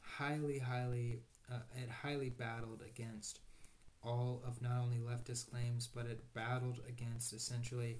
[0.00, 1.20] highly, highly,
[1.52, 3.40] uh, it highly battled against
[4.02, 7.98] all of not only leftist claims, but it battled against essentially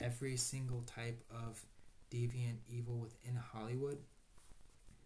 [0.00, 1.64] every single type of
[2.10, 3.98] deviant evil within Hollywood.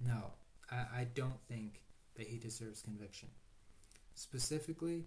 [0.00, 0.32] No,
[0.70, 1.82] I, I don't think
[2.16, 3.28] that he deserves conviction.
[4.14, 5.06] Specifically,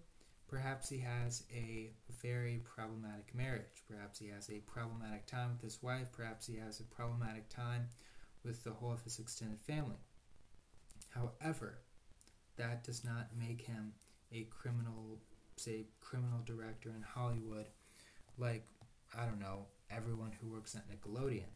[0.51, 3.85] Perhaps he has a very problematic marriage.
[3.89, 6.07] Perhaps he has a problematic time with his wife.
[6.11, 7.87] Perhaps he has a problematic time
[8.43, 9.95] with the whole of his extended family.
[11.11, 11.79] However,
[12.57, 13.93] that does not make him
[14.31, 15.19] a criminal,
[15.57, 17.65] say, criminal director in Hollywood,
[18.37, 18.65] like,
[19.17, 21.51] I don't know, everyone who works at Nickelodeon.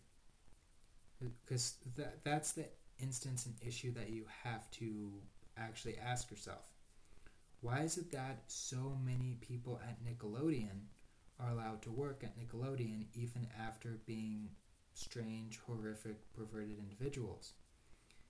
[1.46, 2.66] Because that, that's the
[3.02, 5.12] instance and issue that you have to
[5.58, 6.76] actually ask yourself
[7.62, 10.86] why is it that so many people at Nickelodeon
[11.40, 14.50] are allowed to work at Nickelodeon even after being
[14.94, 17.54] strange, horrific, perverted individuals?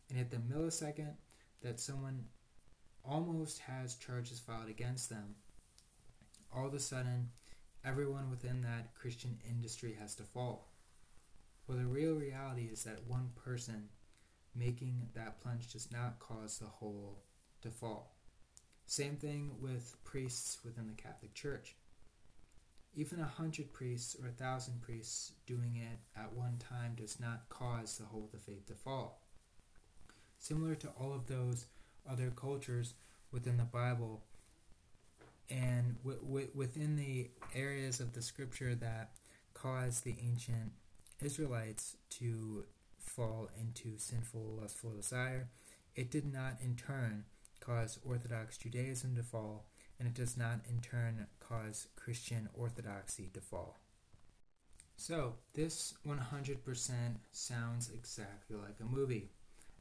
[0.09, 1.15] And at the millisecond
[1.61, 2.23] that someone
[3.07, 5.35] almost has charges filed against them,
[6.55, 7.29] all of a sudden,
[7.83, 10.71] everyone within that Christian industry has to fall.
[11.67, 13.89] Well, the real reality is that one person
[14.55, 17.23] making that plunge does not cause the whole
[17.61, 18.15] to fall.
[18.85, 21.75] Same thing with priests within the Catholic Church.
[22.93, 27.49] Even a hundred priests or a thousand priests doing it at one time does not
[27.49, 29.21] cause the whole of the faith to fall.
[30.37, 31.65] Similar to all of those
[32.09, 32.93] other cultures
[33.31, 34.23] within the Bible,
[35.49, 39.11] and w- w- within the areas of the scripture that
[39.53, 40.71] caused the ancient
[41.21, 42.65] Israelites to
[42.99, 45.49] fall into sinful, lustful desire,
[45.95, 47.25] it did not in turn
[47.59, 49.65] cause Orthodox Judaism to fall,
[49.99, 53.77] and it does not in turn cause Christian orthodoxy to fall.
[54.97, 59.29] So, this 100% sounds exactly like a movie.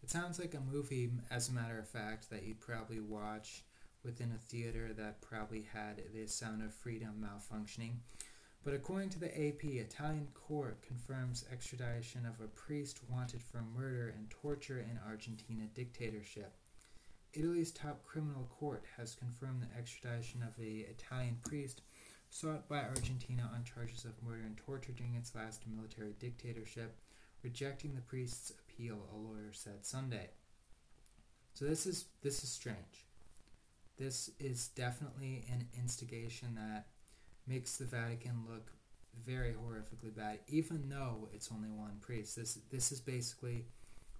[0.04, 3.64] It sounds like a movie, as a matter of fact, that you'd probably watch
[4.04, 7.94] within a theater that probably had the Sound of Freedom malfunctioning.
[8.62, 14.12] But according to the AP, Italian court confirms extradition of a priest wanted for murder
[14.14, 16.52] and torture in Argentina dictatorship.
[17.32, 21.80] Italy's top criminal court has confirmed the extradition of a Italian priest
[22.28, 26.94] sought by Argentina on charges of murder and torture during its last military dictatorship,
[27.42, 30.30] rejecting the priest's appeal, a lawyer said Sunday.
[31.54, 33.06] So this is this is strange.
[33.96, 36.86] This is definitely an instigation that
[37.46, 38.72] makes the Vatican look
[39.24, 42.36] very horrifically bad, even though it's only one priest.
[42.36, 43.66] This this is basically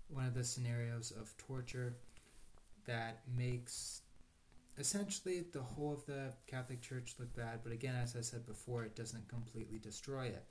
[0.09, 1.97] one of the scenarios of torture
[2.87, 4.03] that makes
[4.79, 8.85] essentially the whole of the Catholic Church look bad, but again, as I said before,
[8.85, 10.45] it doesn't completely destroy it.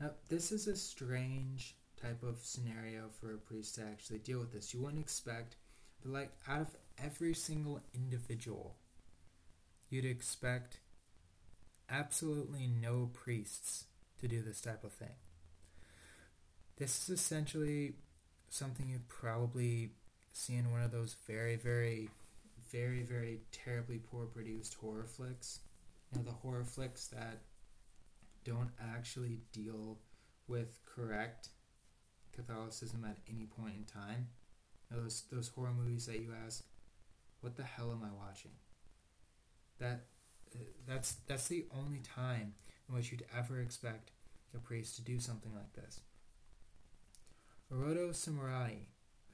[0.00, 4.52] Now, this is a strange type of scenario for a priest to actually deal with
[4.52, 4.72] this.
[4.74, 5.56] You wouldn't expect,
[6.02, 8.76] but like out of every single individual,
[9.90, 10.80] you'd expect
[11.88, 13.84] absolutely no priests
[14.20, 15.14] to do this type of thing.
[16.76, 17.94] This is essentially
[18.48, 19.92] something you'd probably
[20.32, 22.10] see in one of those very, very,
[22.70, 25.60] very, very terribly poor produced horror flicks.
[26.12, 27.40] You know, the horror flicks that
[28.44, 29.98] don't actually deal
[30.48, 31.48] with correct
[32.36, 34.28] Catholicism at any point in time.
[34.90, 36.64] Those those horror movies that you ask,
[37.40, 38.52] what the hell am I watching?
[39.78, 40.06] That
[40.54, 42.54] uh, that's that's the only time
[42.88, 44.12] in which you'd ever expect
[44.54, 46.00] a priest to do something like this.
[47.72, 48.86] Orodo Simorati,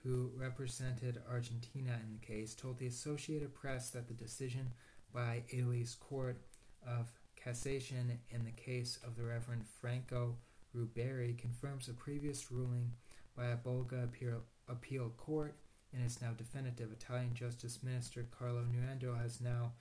[0.03, 4.73] who represented Argentina in the case, told the Associated Press that the decision
[5.13, 6.39] by Italy's Court
[6.87, 10.37] of Cassation in the case of the Reverend Franco
[10.77, 12.93] Rubberi confirms a previous ruling
[13.37, 15.55] by a Bologna appeal, appeal court
[15.93, 16.93] and is now definitive.
[16.93, 19.73] Italian Justice Minister Carlo Nordio has now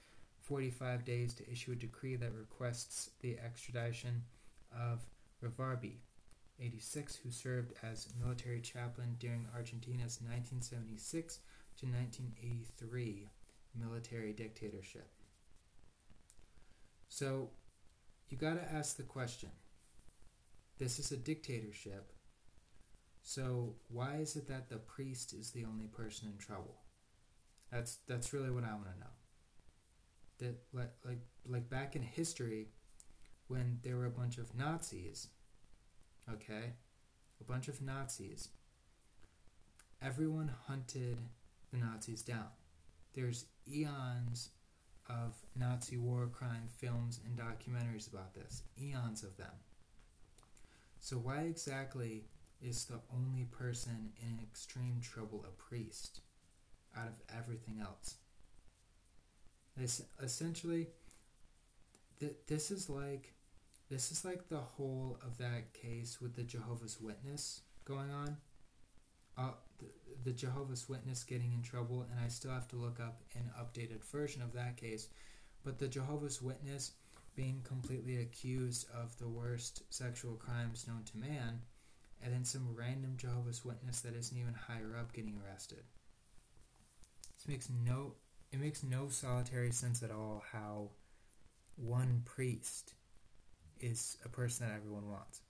[0.41, 4.23] 45 days to issue a decree that requests the extradition
[4.73, 5.05] of
[5.43, 5.97] Rivarbi,
[6.59, 11.39] 86, who served as military chaplain during Argentina's 1976
[11.77, 13.29] to 1983
[13.79, 15.07] military dictatorship.
[17.07, 17.49] So,
[18.29, 19.49] you got to ask the question
[20.81, 22.11] this is a dictatorship.
[23.21, 26.81] So, why is it that the priest is the only person in trouble?
[27.71, 29.11] That's that's really what I want to know
[30.39, 32.69] that like like like back in history
[33.47, 35.27] when there were a bunch of Nazis,
[36.33, 36.73] okay?
[37.39, 38.49] A bunch of Nazis.
[40.01, 41.19] Everyone hunted
[41.71, 42.47] the Nazis down.
[43.13, 44.49] There's eons
[45.07, 48.63] of Nazi war crime films and documentaries about this.
[48.81, 49.53] Eons of them.
[51.01, 52.25] So why exactly
[52.61, 56.21] is the only person in extreme trouble a priest
[56.95, 58.15] out of everything else?
[59.75, 60.89] This essentially,
[62.19, 63.33] th- this is like,
[63.89, 68.37] this is like the whole of that case with the Jehovah's Witness going on.
[69.35, 69.87] Uh, the,
[70.23, 74.03] the Jehovah's Witness getting in trouble, and I still have to look up an updated
[74.03, 75.07] version of that case.
[75.63, 76.91] But the Jehovah's Witness
[77.35, 81.61] being completely accused of the worst sexual crimes known to man,
[82.21, 85.83] and then some random Jehovah's Witness that isn't even higher up getting arrested.
[87.37, 88.13] This makes no
[88.51, 90.89] it makes no solitary sense at all how
[91.77, 92.93] one priest
[93.79, 95.41] is a person that everyone wants.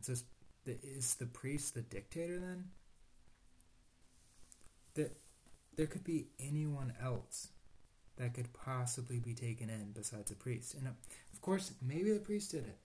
[0.00, 0.24] So is
[0.64, 2.64] the, is the priest the dictator then?
[4.94, 5.16] That
[5.76, 7.48] there could be anyone else
[8.18, 10.74] that could possibly be taken in besides a priest.
[10.74, 10.90] And uh,
[11.32, 12.78] of course, maybe the priest did it.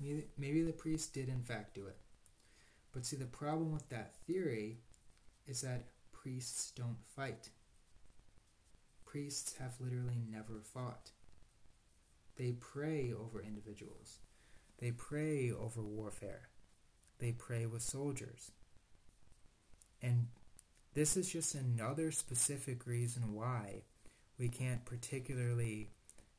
[0.00, 1.96] Maybe, maybe the priest did in fact do it.
[2.92, 4.78] But see, the problem with that theory
[5.46, 7.48] is that priests don't fight
[9.12, 11.10] priests have literally never fought.
[12.36, 14.20] They pray over individuals.
[14.78, 16.48] They pray over warfare.
[17.18, 18.52] They pray with soldiers.
[20.00, 20.28] And
[20.94, 23.82] this is just another specific reason why
[24.42, 25.88] we can't particularly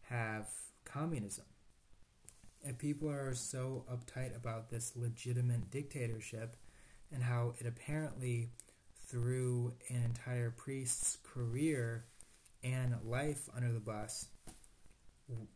[0.01, 0.49] have
[0.83, 1.45] communism.
[2.61, 6.57] If people are so uptight about this legitimate dictatorship
[7.13, 8.49] and how it apparently
[9.07, 12.03] threw an entire priest's career
[12.61, 14.27] and life under the bus,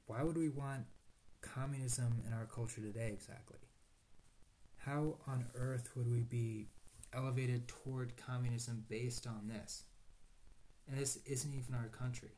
[0.06, 0.86] why would we want
[1.41, 3.60] communism in our culture today exactly?
[4.78, 6.70] How on earth would we be
[7.14, 9.84] elevated toward communism based on this?
[10.88, 12.32] And this isn't even our country.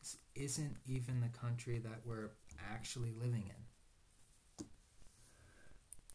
[0.00, 2.30] This isn't even the country that we're
[2.70, 4.66] actually living in.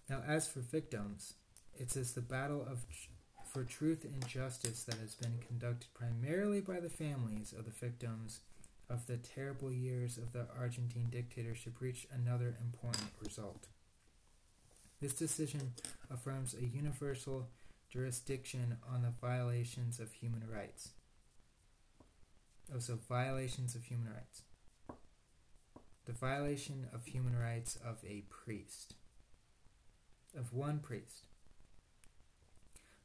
[0.10, 1.34] Now, as for victims,
[1.74, 2.86] it says the battle of
[3.52, 8.42] for truth and justice that has been conducted primarily by the families of the victims
[8.90, 13.68] of the terrible years of the Argentine dictatorship reached another important result.
[15.02, 15.74] This decision
[16.12, 17.48] affirms a universal
[17.96, 20.90] jurisdiction on the violations of human rights.
[22.70, 24.42] Oh, also, violations of human rights.
[26.06, 28.96] The violation of human rights of a priest,
[30.38, 31.24] of one priest.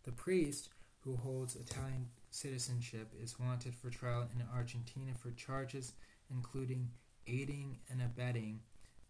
[0.02, 0.70] The priest
[1.04, 5.92] who holds Italian citizenship is wanted for trial in Argentina for charges
[6.30, 6.90] including
[7.26, 8.60] aiding and abetting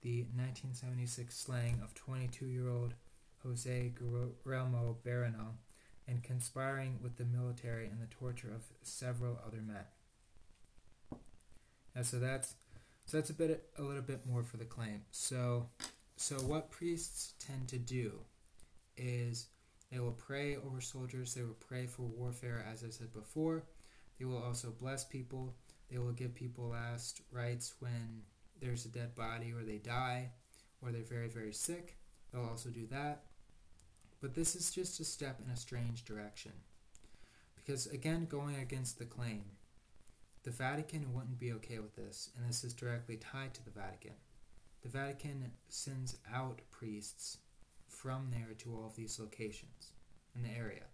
[0.02, 2.94] the 1976 slaying of 22 year old
[3.42, 5.54] Jose Guillermo Barano
[6.10, 9.84] and conspiring with the military in the torture of several other men.
[11.94, 12.54] And so that's
[13.06, 15.02] so that's a bit a little bit more for the claim.
[15.12, 15.68] So
[16.16, 18.12] so what priests tend to do
[18.96, 19.46] is
[19.90, 23.62] they will pray over soldiers, they will pray for warfare as I said before.
[24.18, 25.54] They will also bless people.
[25.90, 28.22] They will give people last rites when
[28.60, 30.30] there's a dead body or they die
[30.82, 31.96] or they're very very sick.
[32.32, 33.22] They'll also do that.
[34.20, 36.52] But this is just a step in a strange direction.
[37.54, 39.44] Because again, going against the claim,
[40.42, 44.14] the Vatican wouldn't be okay with this, and this is directly tied to the Vatican.
[44.82, 47.38] The Vatican sends out priests
[47.88, 49.92] from there to all of these locations
[50.34, 50.84] in the area,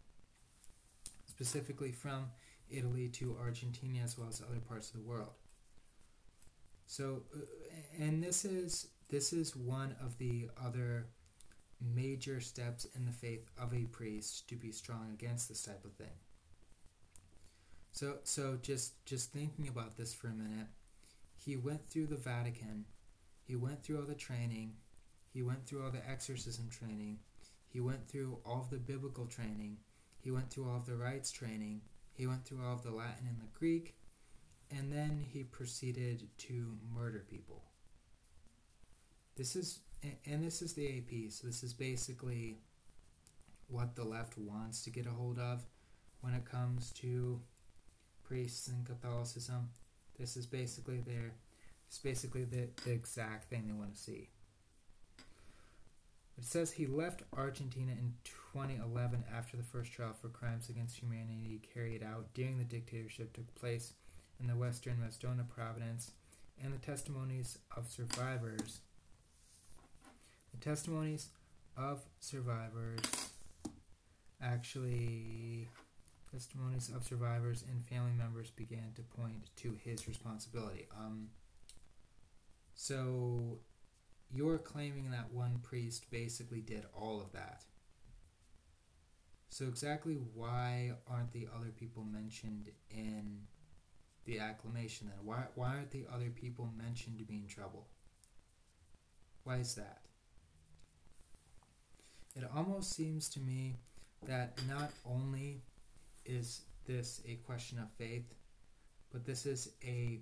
[1.26, 2.26] specifically from
[2.68, 5.34] Italy to Argentina as well as other parts of the world.
[6.86, 7.40] So, uh,
[7.98, 11.06] and this is this is one of the other
[11.80, 15.92] major steps in the faith of a priest to be strong against this type of
[15.92, 16.14] thing.
[17.92, 20.68] So so just just thinking about this for a minute,
[21.38, 22.84] he went through the Vatican,
[23.42, 24.74] he went through all the training,
[25.32, 27.18] he went through all the exorcism training,
[27.68, 29.78] he went through all of the biblical training,
[30.20, 33.26] he went through all of the rites training, he went through all of the Latin
[33.28, 33.96] and the Greek,
[34.70, 37.62] and then he proceeded to murder people.
[39.36, 39.80] This is
[40.26, 42.58] and this is the AP, so this is basically
[43.68, 45.64] what the left wants to get a hold of
[46.20, 47.40] when it comes to
[48.26, 49.68] priests and Catholicism.
[50.18, 51.32] This is basically their
[51.88, 54.28] it's basically the, the exact thing they want to see.
[56.36, 58.12] It says he left Argentina in
[58.52, 63.54] 2011 after the first trial for crimes against humanity carried out during the dictatorship took
[63.54, 63.94] place
[64.40, 66.10] in the western Maldonado province,
[66.62, 68.80] and the testimonies of survivors
[70.58, 71.28] the testimonies
[71.76, 73.00] of survivors
[74.42, 75.68] actually
[76.32, 80.86] testimonies of survivors and family members began to point to his responsibility.
[80.96, 81.28] Um,
[82.74, 83.58] so
[84.30, 87.62] you're claiming that one priest basically did all of that.
[89.48, 93.38] So exactly why aren't the other people mentioned in
[94.26, 95.24] the acclamation then?
[95.24, 97.86] Why why aren't the other people mentioned to be in trouble?
[99.44, 100.00] Why is that?
[102.36, 103.76] It almost seems to me
[104.26, 105.62] that not only
[106.26, 108.34] is this a question of faith,
[109.10, 110.20] but this is a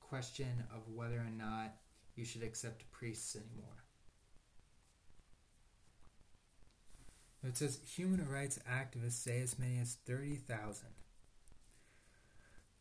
[0.00, 1.74] question of whether or not
[2.16, 3.84] you should accept priests anymore.
[7.44, 10.88] It says human rights activists say as many as 30,000.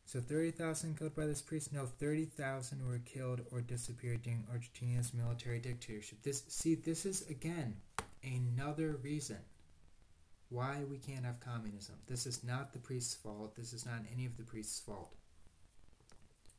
[0.05, 1.74] So 30,000 killed by this priest?
[1.74, 6.24] No, 30,000 were killed or disappeared during Argentina's military dictatorship.
[6.24, 7.76] This see this is again
[8.24, 9.38] another reason
[10.49, 11.95] why we can't have communism.
[12.07, 13.55] This is not the priest's fault.
[13.55, 15.13] This is not any of the priest's fault.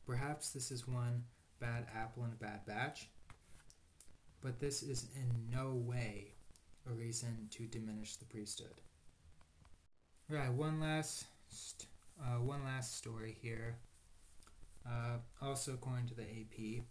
[0.05, 1.23] Perhaps this is one
[1.59, 3.09] bad apple in a bad batch,
[4.41, 6.33] but this is in no way
[6.89, 8.81] a reason to diminish the priesthood.
[10.29, 11.25] Right, one last
[12.21, 13.77] uh, one last story here.
[14.87, 16.83] Uh, also, according to the AP,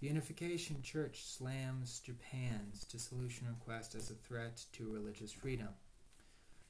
[0.00, 5.68] the Unification Church slams Japan's dissolution request as a threat to religious freedom.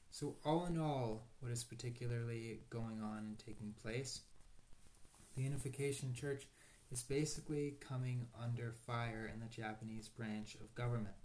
[0.09, 4.21] So, all in all, what is particularly going on and taking place?
[5.35, 6.47] The Unification Church
[6.91, 11.15] is basically coming under fire in the Japanese branch of government.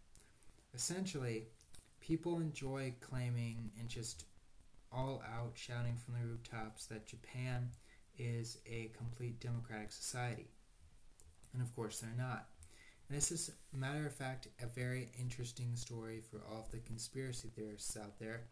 [0.75, 1.47] Essentially,
[2.01, 4.25] people enjoy claiming and just
[4.93, 7.71] all out shouting from the rooftops that Japan
[8.19, 10.49] is a complete democratic society.
[11.55, 12.49] And of course, they're not.
[13.09, 17.49] And this is, matter of fact, a very interesting story for all of the conspiracy
[17.55, 18.43] theorists out there,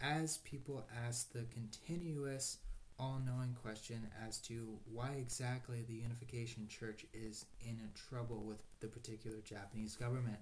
[0.00, 2.58] as people ask the continuous,
[2.98, 7.78] all knowing question as to why exactly the Unification Church is in
[8.08, 10.38] trouble with the particular Japanese government.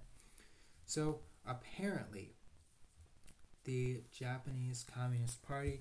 [0.86, 2.34] So, apparently,
[3.64, 5.80] the Japanese Communist Party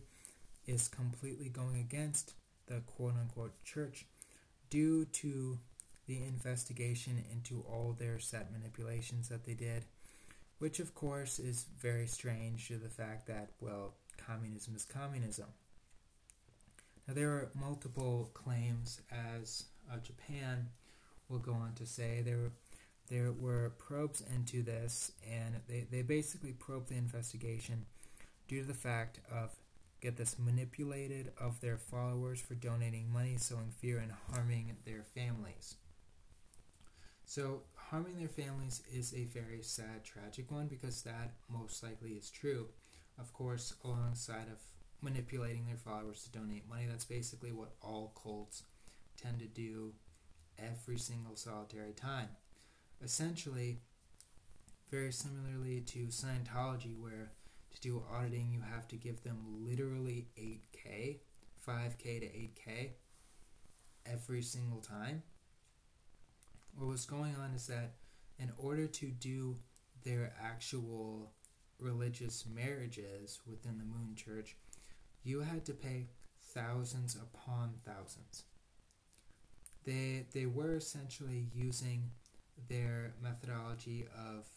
[0.66, 2.34] is completely going against
[2.68, 4.06] the quote unquote church
[4.70, 5.60] due to
[6.08, 9.86] the investigation into all their set manipulations that they did,
[10.60, 15.48] which of course is very strange to the fact that, well, communism is communism.
[17.08, 20.70] Now, there are multiple claims, as uh, Japan
[21.28, 22.22] will go on to say.
[22.22, 22.52] There,
[23.10, 27.86] there were probes into this, and they, they basically probed the investigation
[28.48, 29.52] due to the fact of
[30.00, 35.76] get this manipulated of their followers for donating money, sowing fear, and harming their families.
[37.26, 42.30] So, harming their families is a very sad, tragic one because that most likely is
[42.30, 42.68] true.
[43.18, 44.60] Of course, alongside of
[45.02, 48.64] manipulating their followers to donate money, that's basically what all cults
[49.22, 49.94] tend to do
[50.60, 52.30] every single solitary time.
[53.04, 53.80] Essentially,
[54.92, 57.32] very similarly to Scientology, where
[57.74, 61.18] to do auditing you have to give them literally 8K,
[61.68, 62.90] 5K to 8K
[64.06, 65.24] every single time
[66.76, 67.94] what was going on is that
[68.40, 69.58] in order to do
[70.04, 71.32] their actual
[71.80, 74.56] religious marriages within the Moon Church,
[75.24, 76.08] you had to pay
[76.42, 78.44] thousands upon thousands.
[79.86, 82.12] They they were essentially using
[82.70, 84.48] their methodology of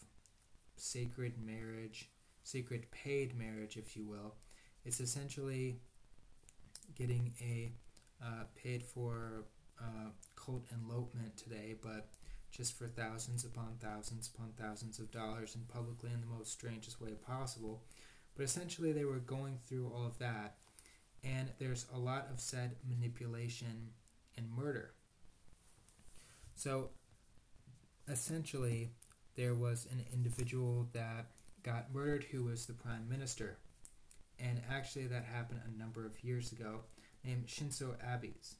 [0.76, 2.10] sacred marriage,
[2.44, 4.34] sacred paid marriage, if you will.
[4.84, 5.80] It's essentially
[6.94, 7.72] getting a
[8.22, 9.44] uh, paid for
[9.80, 12.08] uh, cult elopement today, but
[12.50, 17.00] just for thousands upon thousands upon thousands of dollars and publicly in the most strangest
[17.00, 17.82] way possible.
[18.34, 20.56] But essentially, they were going through all of that,
[21.24, 23.90] and there's a lot of said manipulation
[24.36, 24.92] and murder.
[26.54, 26.90] So,
[28.08, 28.92] essentially,
[29.36, 31.30] there was an individual that
[31.62, 33.58] got murdered who was the prime minister.
[34.38, 36.80] And actually, that happened a number of years ago,
[37.24, 38.56] named Shinzo Abe's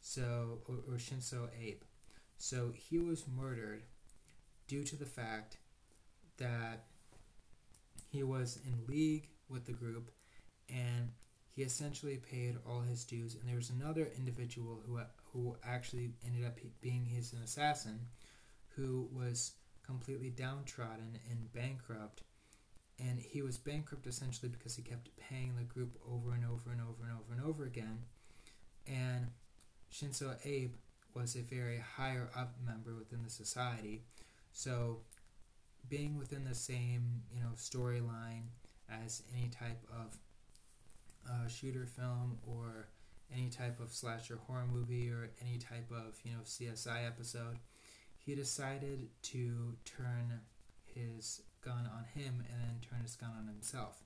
[0.00, 1.82] so or, or Shinzo Abe.
[2.38, 3.82] So he was murdered
[4.66, 5.58] due to the fact
[6.36, 6.84] that
[8.10, 10.10] he was in league with the group
[10.68, 11.10] and
[11.50, 13.34] he essentially paid all his dues.
[13.34, 18.00] And there was another individual who uh, who actually ended up being his assassin
[18.76, 19.52] who was
[19.84, 22.22] completely downtrodden and bankrupt.
[22.98, 26.80] And he was bankrupt essentially because he kept paying the group over and over and
[26.80, 27.98] over and over and over again.
[28.86, 29.28] And
[29.92, 30.74] Shinzo Abe
[31.14, 34.02] was a very higher up member within the society.
[34.52, 35.00] So,
[35.88, 38.48] being within the same you know storyline
[38.90, 40.16] as any type of
[41.28, 42.88] uh, shooter film or
[43.32, 47.58] any type of slasher horror movie or any type of you know CSI episode,
[48.16, 50.40] he decided to turn
[50.84, 54.02] his gun on him and then turn his gun on himself.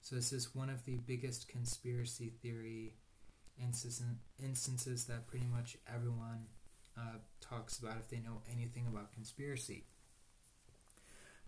[0.00, 2.94] So this is one of the biggest conspiracy theory
[3.62, 6.46] instances that pretty much everyone
[6.96, 9.84] uh, talks about if they know anything about conspiracy.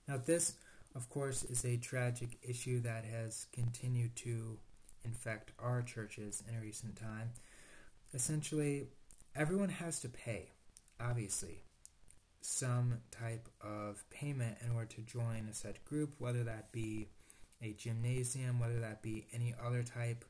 [0.08, 0.54] Now, this,
[0.94, 4.58] of course, is a tragic issue that has continued to
[5.04, 7.30] infect our churches in recent time.
[8.12, 8.88] Essentially,
[9.34, 10.50] everyone has to pay,
[11.00, 11.62] obviously,
[12.40, 17.08] some type of payment in order to join a said group, whether that be
[17.62, 20.24] a gymnasium, whether that be any other type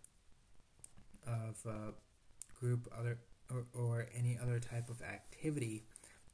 [1.27, 1.93] of uh,
[2.59, 3.18] group other
[3.51, 5.85] or, or any other type of activity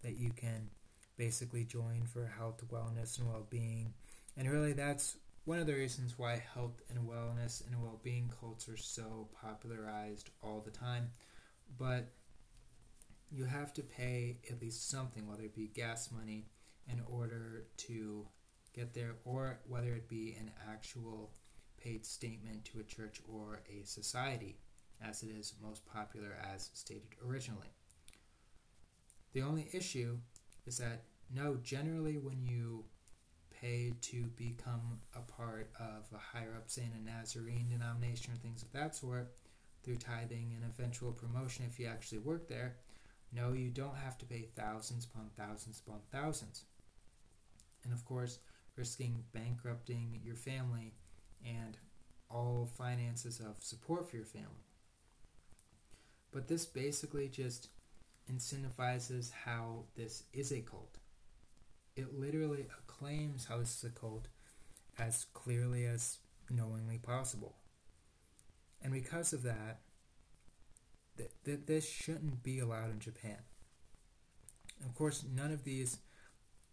[0.03, 0.69] that you can
[1.17, 3.95] basically join for health, wellness, and well-being.
[4.37, 8.77] And really, that's one of the reasons why health and wellness and well-being cults are
[8.77, 11.11] so popularized all the time.
[11.79, 12.13] But
[13.31, 16.47] you have to pay at least something, whether it be gas money,
[16.93, 18.27] in order to
[18.75, 21.33] get there, or whether it be an actual
[21.83, 24.59] paid statement to a church or a society
[25.03, 27.69] as it is most popular as stated originally.
[29.33, 30.19] The only issue
[30.67, 32.85] is that no, generally when you
[33.51, 38.37] pay to become a part of a higher up, say in a Nazarene denomination or
[38.37, 39.33] things of that sort,
[39.83, 42.77] through tithing and eventual promotion if you actually work there,
[43.33, 46.65] No, you don't have to pay thousands upon thousands upon thousands.
[47.85, 48.39] And of course,
[48.77, 50.95] risking bankrupting your family
[51.45, 51.77] and
[52.31, 54.66] all finances of support for your family.
[56.33, 57.69] But this basically just
[58.31, 60.99] incentivizes how this is a cult.
[61.95, 64.29] It literally acclaims how this is a cult
[64.99, 66.19] as clearly as
[66.51, 67.57] knowingly possible.
[68.83, 69.81] And because of that,
[71.17, 73.39] th- th- this shouldn't be allowed in Japan.
[74.85, 75.99] Of course, none of these,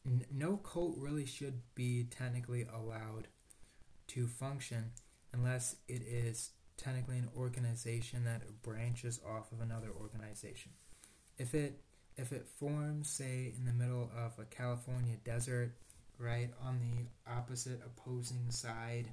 [0.05, 3.27] n- no cult really should be technically allowed
[4.07, 4.91] to function
[5.31, 6.51] unless it is
[6.83, 10.71] technically an organization that branches off of another organization.
[11.37, 11.81] If it
[12.15, 15.73] if it forms, say, in the middle of a California desert,
[16.19, 19.09] right on the opposite opposing side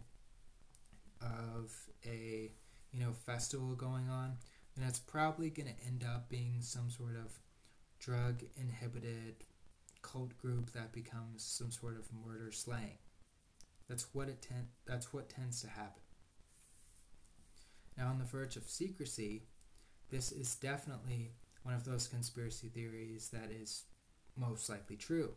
[1.22, 1.72] of
[2.04, 2.50] a
[2.92, 4.36] you know festival going on,
[4.76, 7.38] then it's probably going to end up being some sort of
[7.98, 9.36] drug inhibited
[10.02, 12.98] cult group that becomes some sort of murder slaying.
[13.88, 16.02] That's what it ten- that's what tends to happen.
[18.00, 19.42] Now, on the verge of secrecy,
[20.08, 21.32] this is definitely
[21.64, 23.84] one of those conspiracy theories that is
[24.38, 25.34] most likely true.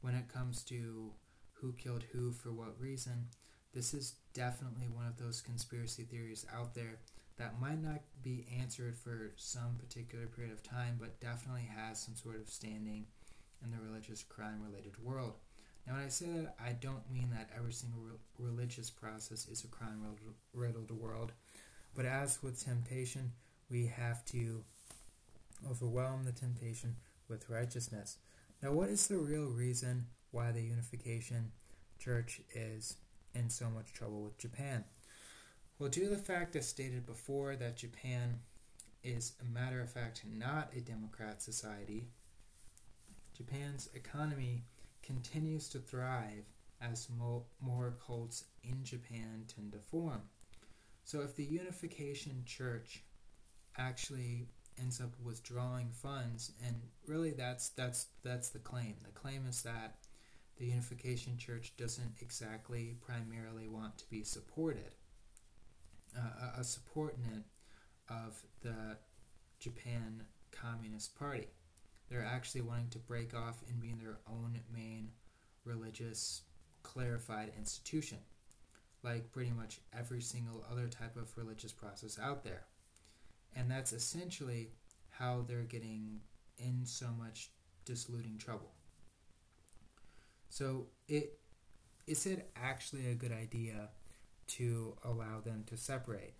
[0.00, 1.12] When it comes to
[1.52, 3.26] who killed who for what reason,
[3.74, 6.96] this is definitely one of those conspiracy theories out there
[7.36, 12.14] that might not be answered for some particular period of time, but definitely has some
[12.14, 13.04] sort of standing
[13.62, 15.34] in the religious crime related world.
[15.86, 19.64] Now, when I say that, I don't mean that every single re- religious process is
[19.64, 20.02] a crime
[20.54, 21.32] riddled world,
[21.94, 23.32] but as with temptation,
[23.70, 24.64] we have to
[25.68, 26.96] overwhelm the temptation
[27.28, 28.18] with righteousness.
[28.62, 31.52] Now, what is the real reason why the Unification
[31.98, 32.96] Church is
[33.34, 34.84] in so much trouble with Japan?
[35.78, 38.40] Well, due to the fact, as stated before, that Japan
[39.02, 42.08] is a matter of fact not a democrat society,
[43.36, 44.64] Japan's economy
[45.02, 46.44] continues to thrive
[46.80, 50.22] as mo- more cults in Japan tend to form.
[51.04, 53.02] So, if the Unification Church
[53.76, 54.48] actually
[54.80, 56.76] ends up withdrawing funds, and
[57.06, 58.96] really that's that's that's the claim.
[59.04, 59.96] The claim is that
[60.56, 64.92] the Unification Church doesn't exactly primarily want to be supported,
[66.16, 67.44] uh, a supportant
[68.08, 68.96] of the
[69.58, 71.48] Japan Communist Party.
[72.08, 75.10] They're actually wanting to break off and be their own main
[75.64, 76.42] religious
[76.82, 78.18] clarified institution,
[79.02, 82.64] like pretty much every single other type of religious process out there.
[83.54, 84.70] And that's essentially
[85.10, 86.20] how they're getting
[86.58, 87.50] in so much
[87.84, 88.72] disluding trouble.
[90.48, 91.38] So it
[92.06, 93.88] is it actually a good idea
[94.48, 96.34] to allow them to separate?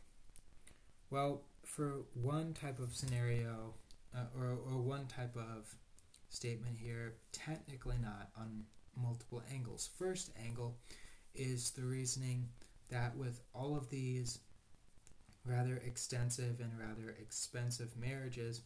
[1.10, 3.74] Well, for one type of scenario
[4.14, 5.74] uh, or, or one type of
[6.30, 8.64] statement here, technically not on
[9.00, 9.88] multiple angles.
[9.98, 10.76] First angle
[11.34, 12.48] is the reasoning
[12.90, 14.38] that with all of these
[15.44, 18.62] rather extensive and rather expensive marriages,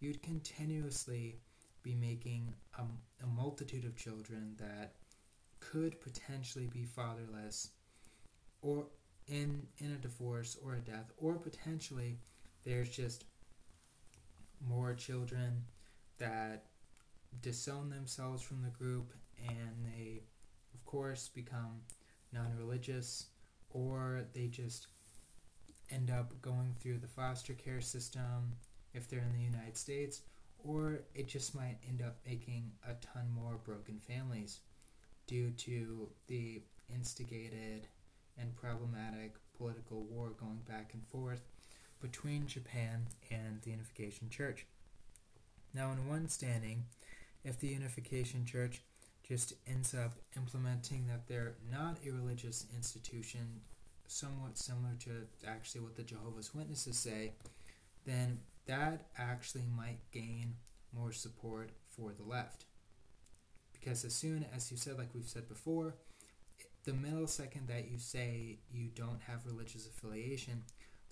[0.00, 1.36] you'd continuously
[1.82, 2.82] be making a,
[3.22, 4.94] a multitude of children that
[5.60, 7.70] could potentially be fatherless
[8.62, 8.86] or
[9.26, 12.18] in in a divorce or a death or potentially
[12.64, 13.24] there's just
[14.66, 15.62] more children
[16.18, 16.64] that
[17.42, 19.12] disown themselves from the group
[19.46, 20.22] and they
[20.74, 21.80] of course become
[22.32, 23.26] non-religious
[23.70, 24.88] or they just
[25.90, 28.54] end up going through the foster care system
[28.94, 30.22] if they're in the United States,
[30.58, 34.60] or it just might end up making a ton more broken families
[35.26, 36.62] due to the
[36.94, 37.86] instigated
[38.38, 41.48] and problematic political war going back and forth
[42.00, 44.66] between Japan and the Unification Church.
[45.74, 46.84] Now, in one standing,
[47.44, 48.82] if the Unification Church
[49.28, 53.60] just ends up implementing that they're not a religious institution
[54.06, 55.10] somewhat similar to
[55.46, 57.32] actually what the Jehovah's Witnesses say,
[58.06, 60.54] then that actually might gain
[60.94, 62.64] more support for the left.
[63.72, 65.94] Because as soon as you said, like we've said before,
[66.84, 70.62] the millisecond that you say you don't have religious affiliation,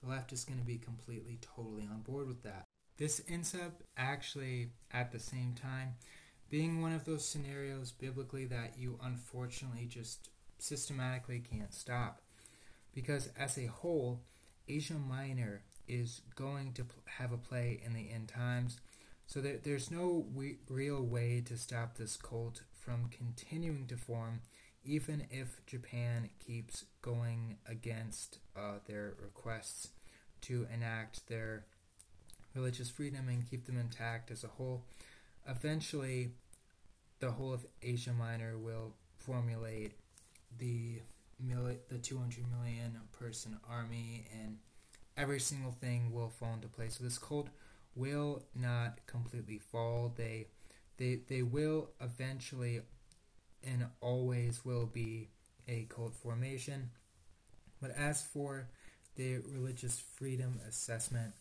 [0.03, 2.65] the left is going to be completely, totally on board with that.
[2.97, 5.97] This ends up actually at the same time
[6.51, 12.21] being one of those scenarios biblically that you unfortunately just systematically can't stop
[12.95, 14.23] because as a whole,
[14.67, 18.81] Asia Minor is going to have a play in the end times.
[19.27, 24.41] So there, there's no we- real way to stop this cult from continuing to form,
[24.85, 29.91] even if Japan keeps going against uh, their requests
[30.43, 31.67] to enact their
[32.55, 34.85] religious freedom and keep them intact as a whole.
[35.49, 36.31] Eventually,
[37.21, 39.93] the whole of Asia Minor will formulate
[40.59, 41.01] the
[41.39, 44.57] the 200 million person army, and
[45.17, 46.97] every single thing will fall into place.
[46.97, 47.49] So this cult
[47.95, 50.13] will not completely fall.
[50.17, 50.47] They
[50.97, 52.81] they they will eventually
[53.63, 55.29] and always will be
[55.69, 56.91] a cult formation.
[57.81, 58.69] But as for
[59.17, 61.35] the religious freedom assessment,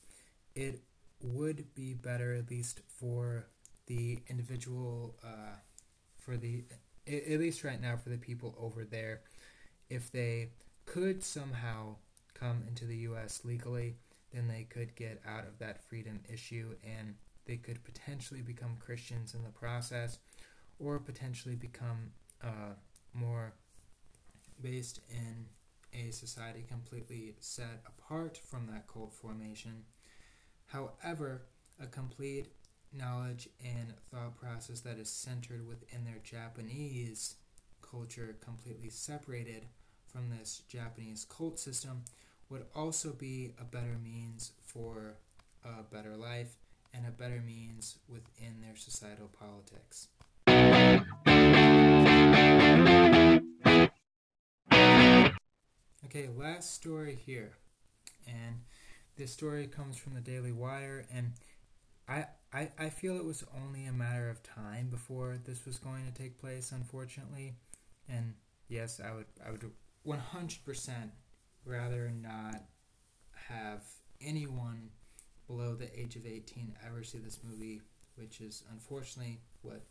[0.56, 0.82] it
[1.22, 3.47] would be better at least for
[3.88, 5.58] the individual uh,
[6.18, 6.64] for the
[7.08, 9.22] at least right now for the people over there
[9.90, 10.50] if they
[10.86, 11.96] could somehow
[12.34, 13.96] come into the US legally
[14.34, 17.16] then they could get out of that freedom issue and
[17.46, 20.18] they could potentially become Christians in the process
[20.80, 22.12] or potentially become
[22.44, 22.74] uh,
[23.14, 23.54] more
[24.62, 25.46] based in
[25.94, 29.84] a society completely set apart from that cult formation.
[30.66, 31.44] However,
[31.82, 32.48] a complete
[32.98, 37.36] knowledge and thought process that is centered within their Japanese
[37.82, 39.66] culture, completely separated
[40.08, 42.04] from this Japanese cult system,
[42.50, 45.16] would also be a better means for
[45.64, 46.58] a better life
[46.93, 50.08] and a better means within their societal politics.
[56.06, 57.58] Okay, last story here.
[58.28, 58.62] And
[59.18, 61.34] this story comes from the Daily Wire, and
[62.08, 66.06] I, I, I feel it was only a matter of time before this was going
[66.06, 67.53] to take place, unfortunately.
[68.08, 68.36] And
[68.68, 69.72] yes, I would I would
[70.06, 70.91] 100%
[71.66, 72.62] rather not
[73.49, 73.84] have
[74.22, 74.89] anyone
[75.47, 77.82] below the age of 18 ever see this movie,
[78.16, 79.82] which is unfortunately what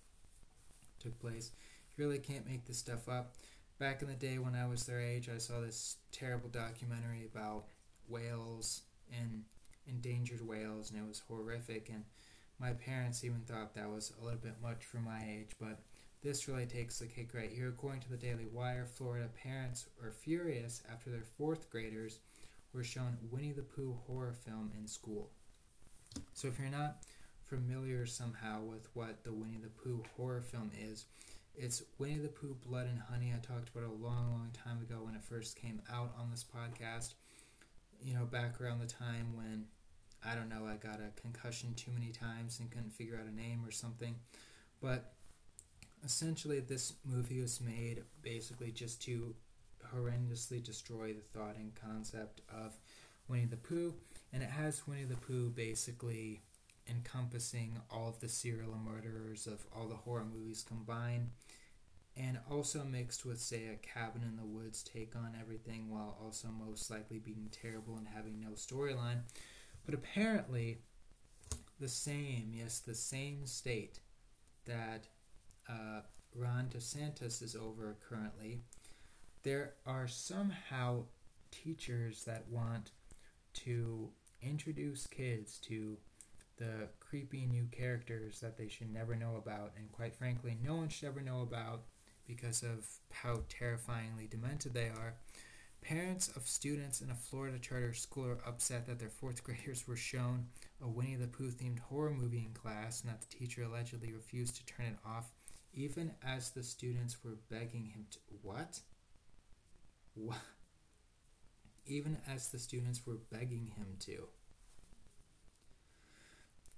[1.00, 1.50] took place.
[1.96, 3.34] You really can't make this stuff up.
[3.78, 7.64] Back in the day when I was their age, I saw this terrible documentary about
[8.08, 9.42] whales and
[9.88, 11.88] endangered whales, and it was horrific.
[11.88, 12.04] And
[12.58, 15.80] my parents even thought that was a little bit much for my age, but
[16.22, 17.68] this really takes the cake right here.
[17.68, 22.18] According to the Daily Wire, Florida parents are furious after their fourth graders
[22.72, 25.30] were shown Winnie the Pooh horror film in school.
[26.32, 27.02] So if you're not
[27.46, 31.06] familiar somehow with what the Winnie the Pooh horror film is,
[31.54, 33.32] it's Winnie the Pooh Blood and Honey.
[33.32, 36.44] I talked about a long, long time ago when it first came out on this
[36.44, 37.14] podcast.
[38.04, 39.64] You know, back around the time when,
[40.22, 43.34] I don't know, I got a concussion too many times and couldn't figure out a
[43.34, 44.14] name or something.
[44.82, 45.14] But
[46.04, 49.34] essentially, this movie was made basically just to
[49.94, 52.76] horrendously destroy the thought and concept of
[53.26, 53.94] Winnie the Pooh.
[54.34, 56.42] And it has Winnie the Pooh basically
[56.90, 61.30] encompassing all of the serial murderers of all the horror movies combined
[62.16, 66.48] and also mixed with say a cabin in the woods take on everything while also
[66.48, 69.20] most likely being terrible and having no storyline.
[69.84, 70.78] But apparently
[71.80, 73.98] the same yes the same state
[74.64, 75.08] that
[75.68, 76.00] uh,
[76.34, 78.60] ron desantis is over currently
[79.42, 81.02] there are somehow
[81.50, 82.90] teachers that want
[83.52, 84.08] to
[84.42, 85.96] introduce kids to
[86.56, 90.88] the creepy new characters that they should never know about, and quite frankly, no one
[90.88, 91.82] should ever know about
[92.26, 95.14] because of how terrifyingly demented they are.
[95.80, 99.96] Parents of students in a Florida charter school are upset that their fourth graders were
[99.96, 100.46] shown
[100.80, 104.56] a Winnie the Pooh themed horror movie in class and that the teacher allegedly refused
[104.56, 105.32] to turn it off,
[105.74, 108.18] even as the students were begging him to.
[108.42, 108.80] What?
[110.14, 110.38] What?
[111.86, 114.28] Even as the students were begging him to.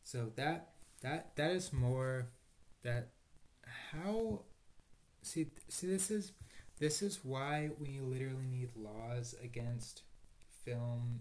[0.03, 0.70] So that
[1.03, 2.28] that that is more
[2.82, 3.09] that
[3.92, 4.42] how
[5.27, 6.33] see see this is
[6.79, 10.03] this is why we literally need laws against
[10.64, 11.20] film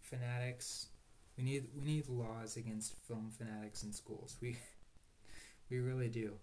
[0.00, 0.88] fanatics.
[1.36, 4.36] We need we need laws against film fanatics in schools.
[4.40, 4.56] We
[5.70, 6.34] we really do.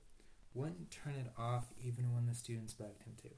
[0.54, 3.30] Wouldn't turn it off even when the students begged him to.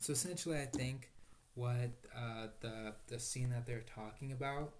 [0.00, 1.10] So essentially, I think
[1.54, 4.72] what uh, the the scene that they're talking about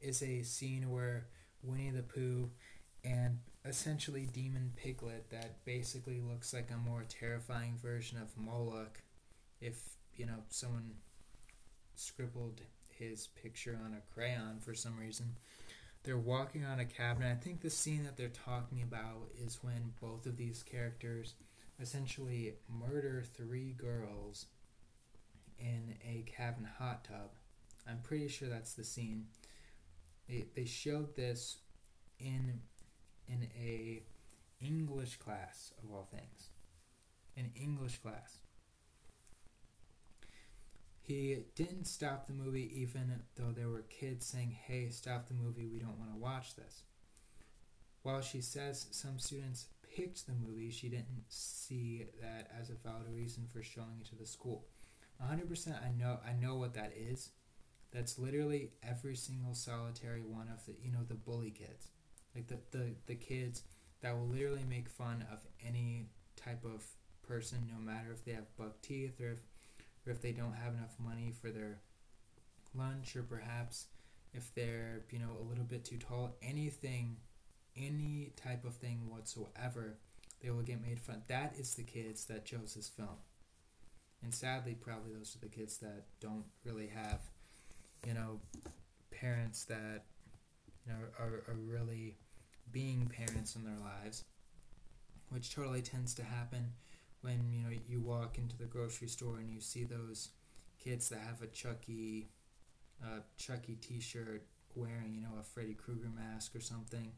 [0.00, 1.26] is a scene where
[1.62, 2.50] Winnie the Pooh,
[3.04, 9.00] and essentially Demon Piglet that basically looks like a more terrifying version of Moloch
[9.60, 10.92] if, you know, someone
[11.94, 15.36] scribbled his picture on a crayon for some reason.
[16.04, 17.26] They're walking on a cabin.
[17.26, 21.34] I think the scene that they're talking about is when both of these characters
[21.80, 24.46] essentially murder three girls
[25.58, 27.30] in a cabin hot tub.
[27.88, 29.26] I'm pretty sure that's the scene.
[30.28, 31.58] They, they showed this
[32.20, 32.60] in
[33.28, 34.02] in a
[34.60, 36.50] English class of all things.
[37.36, 38.38] An English class.
[41.00, 45.66] He didn't stop the movie even though there were kids saying, hey, stop the movie,
[45.66, 46.82] we don't want to watch this.
[48.02, 53.08] While she says some students picked the movie, she didn't see that as a valid
[53.14, 54.66] reason for showing it to the school.
[55.22, 57.30] 100% I know I know what that is.
[57.90, 61.88] That's literally every single solitary one of the you know the bully kids.
[62.38, 63.64] Like the the, the kids
[64.00, 66.84] that will literally make fun of any type of
[67.26, 69.38] person no matter if they have buck teeth or if
[70.06, 71.80] or if they don't have enough money for their
[72.74, 73.86] lunch or perhaps
[74.32, 77.16] if they're you know a little bit too tall anything
[77.76, 79.98] any type of thing whatsoever
[80.40, 81.22] they will get made fun.
[81.26, 83.18] That is the kids that chose this film.
[84.22, 87.20] And sadly probably those are the kids that don't really have
[88.06, 88.38] you know
[89.10, 90.04] parents that
[90.86, 92.16] you know are, are really
[92.72, 94.24] being parents in their lives
[95.30, 96.72] which totally tends to happen
[97.20, 100.30] when you know you walk into the grocery store and you see those
[100.82, 102.28] kids that have a Chucky
[103.02, 104.44] uh, Chucky T-shirt
[104.74, 107.12] wearing you know a Freddy Krueger mask or something.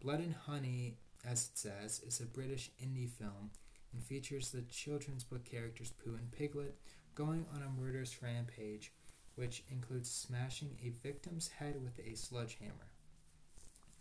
[0.00, 3.50] Blood and Honey, as it says, is a British indie film
[3.92, 6.76] and features the children's book characters Pooh and Piglet
[7.14, 8.92] going on a murderous rampage,
[9.36, 12.90] which includes smashing a victim's head with a sledgehammer.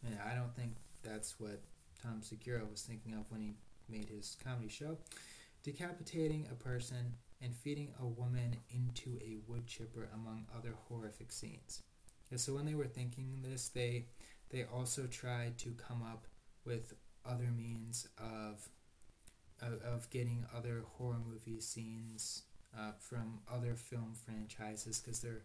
[0.05, 1.61] And I don't think that's what
[2.01, 3.53] Tom Segura was thinking of when he
[3.89, 4.97] made his comedy show,
[5.63, 11.83] decapitating a person and feeding a woman into a wood chipper, among other horrific scenes.
[12.31, 14.07] And so when they were thinking this, they
[14.49, 16.27] they also tried to come up
[16.65, 16.93] with
[17.25, 18.67] other means of
[19.61, 22.43] of, of getting other horror movie scenes
[22.77, 25.43] uh, from other film franchises because there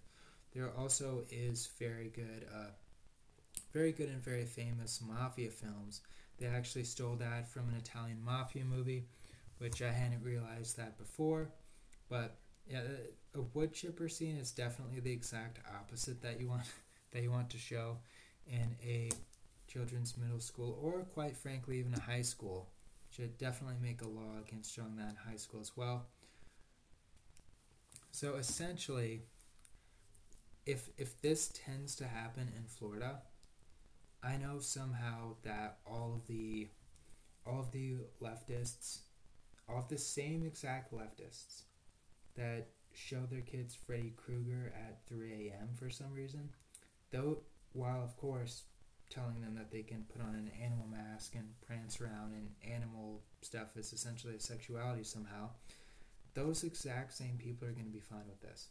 [0.52, 2.70] there also is very good uh,
[3.72, 6.00] very good and very famous mafia films
[6.40, 9.04] they actually stole that from an Italian mafia movie,
[9.58, 11.50] which I hadn't realized that before.
[12.08, 16.62] But yeah, uh, a wood chipper scene is definitely the exact opposite that you want
[17.12, 17.98] that you want to show
[18.46, 19.10] in a
[19.68, 22.70] children's middle school or quite frankly even a high school.
[23.10, 26.06] Should definitely make a law against showing that in high school as well.
[28.12, 29.24] So essentially,
[30.64, 33.20] if if this tends to happen in Florida,
[34.22, 36.68] I know somehow that all of the
[37.46, 38.98] all of the leftists,
[39.68, 41.62] all of the same exact leftists
[42.36, 45.70] that show their kids Freddy Krueger at 3 a.m.
[45.74, 46.50] for some reason,
[47.10, 47.38] though
[47.72, 48.64] while of course
[49.08, 53.22] telling them that they can put on an animal mask and prance around and animal
[53.42, 55.48] stuff is essentially a sexuality somehow,
[56.34, 58.68] those exact same people are going to be fine with this.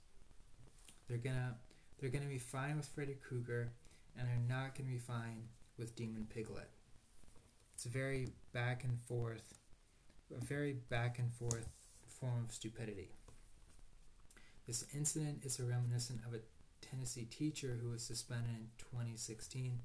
[1.07, 1.55] They're gonna
[1.99, 3.71] they're gonna be fine with Freddy Krueger
[4.19, 5.43] and are not going to be fine
[5.77, 6.69] with Demon Piglet.
[7.73, 9.53] It's a very back and forth,
[10.35, 11.69] a very back and forth
[12.07, 13.09] form of stupidity.
[14.67, 16.41] This incident is a reminiscent of a
[16.85, 19.79] Tennessee teacher who was suspended in 2016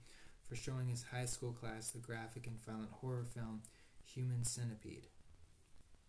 [0.49, 3.63] for showing his high school class the graphic and violent horror film
[4.05, 5.07] Human Centipede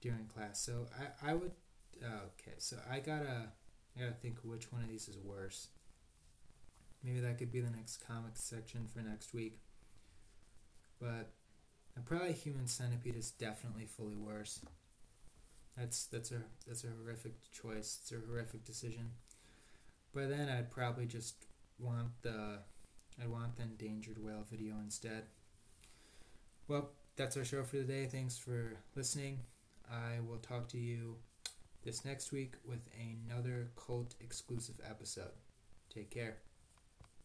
[0.01, 0.59] during class.
[0.59, 0.88] So
[1.23, 1.51] I, I would
[2.03, 2.55] okay.
[2.57, 3.49] So I gotta
[3.95, 5.67] I gotta think which one of these is worse.
[7.06, 9.60] Maybe that could be the next comics section for next week.
[10.99, 11.30] But
[12.06, 14.60] probably Human Centipede is definitely fully worse.
[15.78, 17.99] That's that's a that's a horrific choice.
[18.01, 19.12] It's a horrific decision.
[20.14, 21.45] But then I'd probably just
[21.78, 22.60] want the
[23.22, 25.24] I'd want the endangered whale video instead.
[26.68, 28.08] Well, that's our show for today.
[28.08, 29.41] Thanks for listening.
[29.91, 31.18] I will talk to you
[31.84, 35.34] this next week with another cult exclusive episode.
[35.93, 36.38] Take care.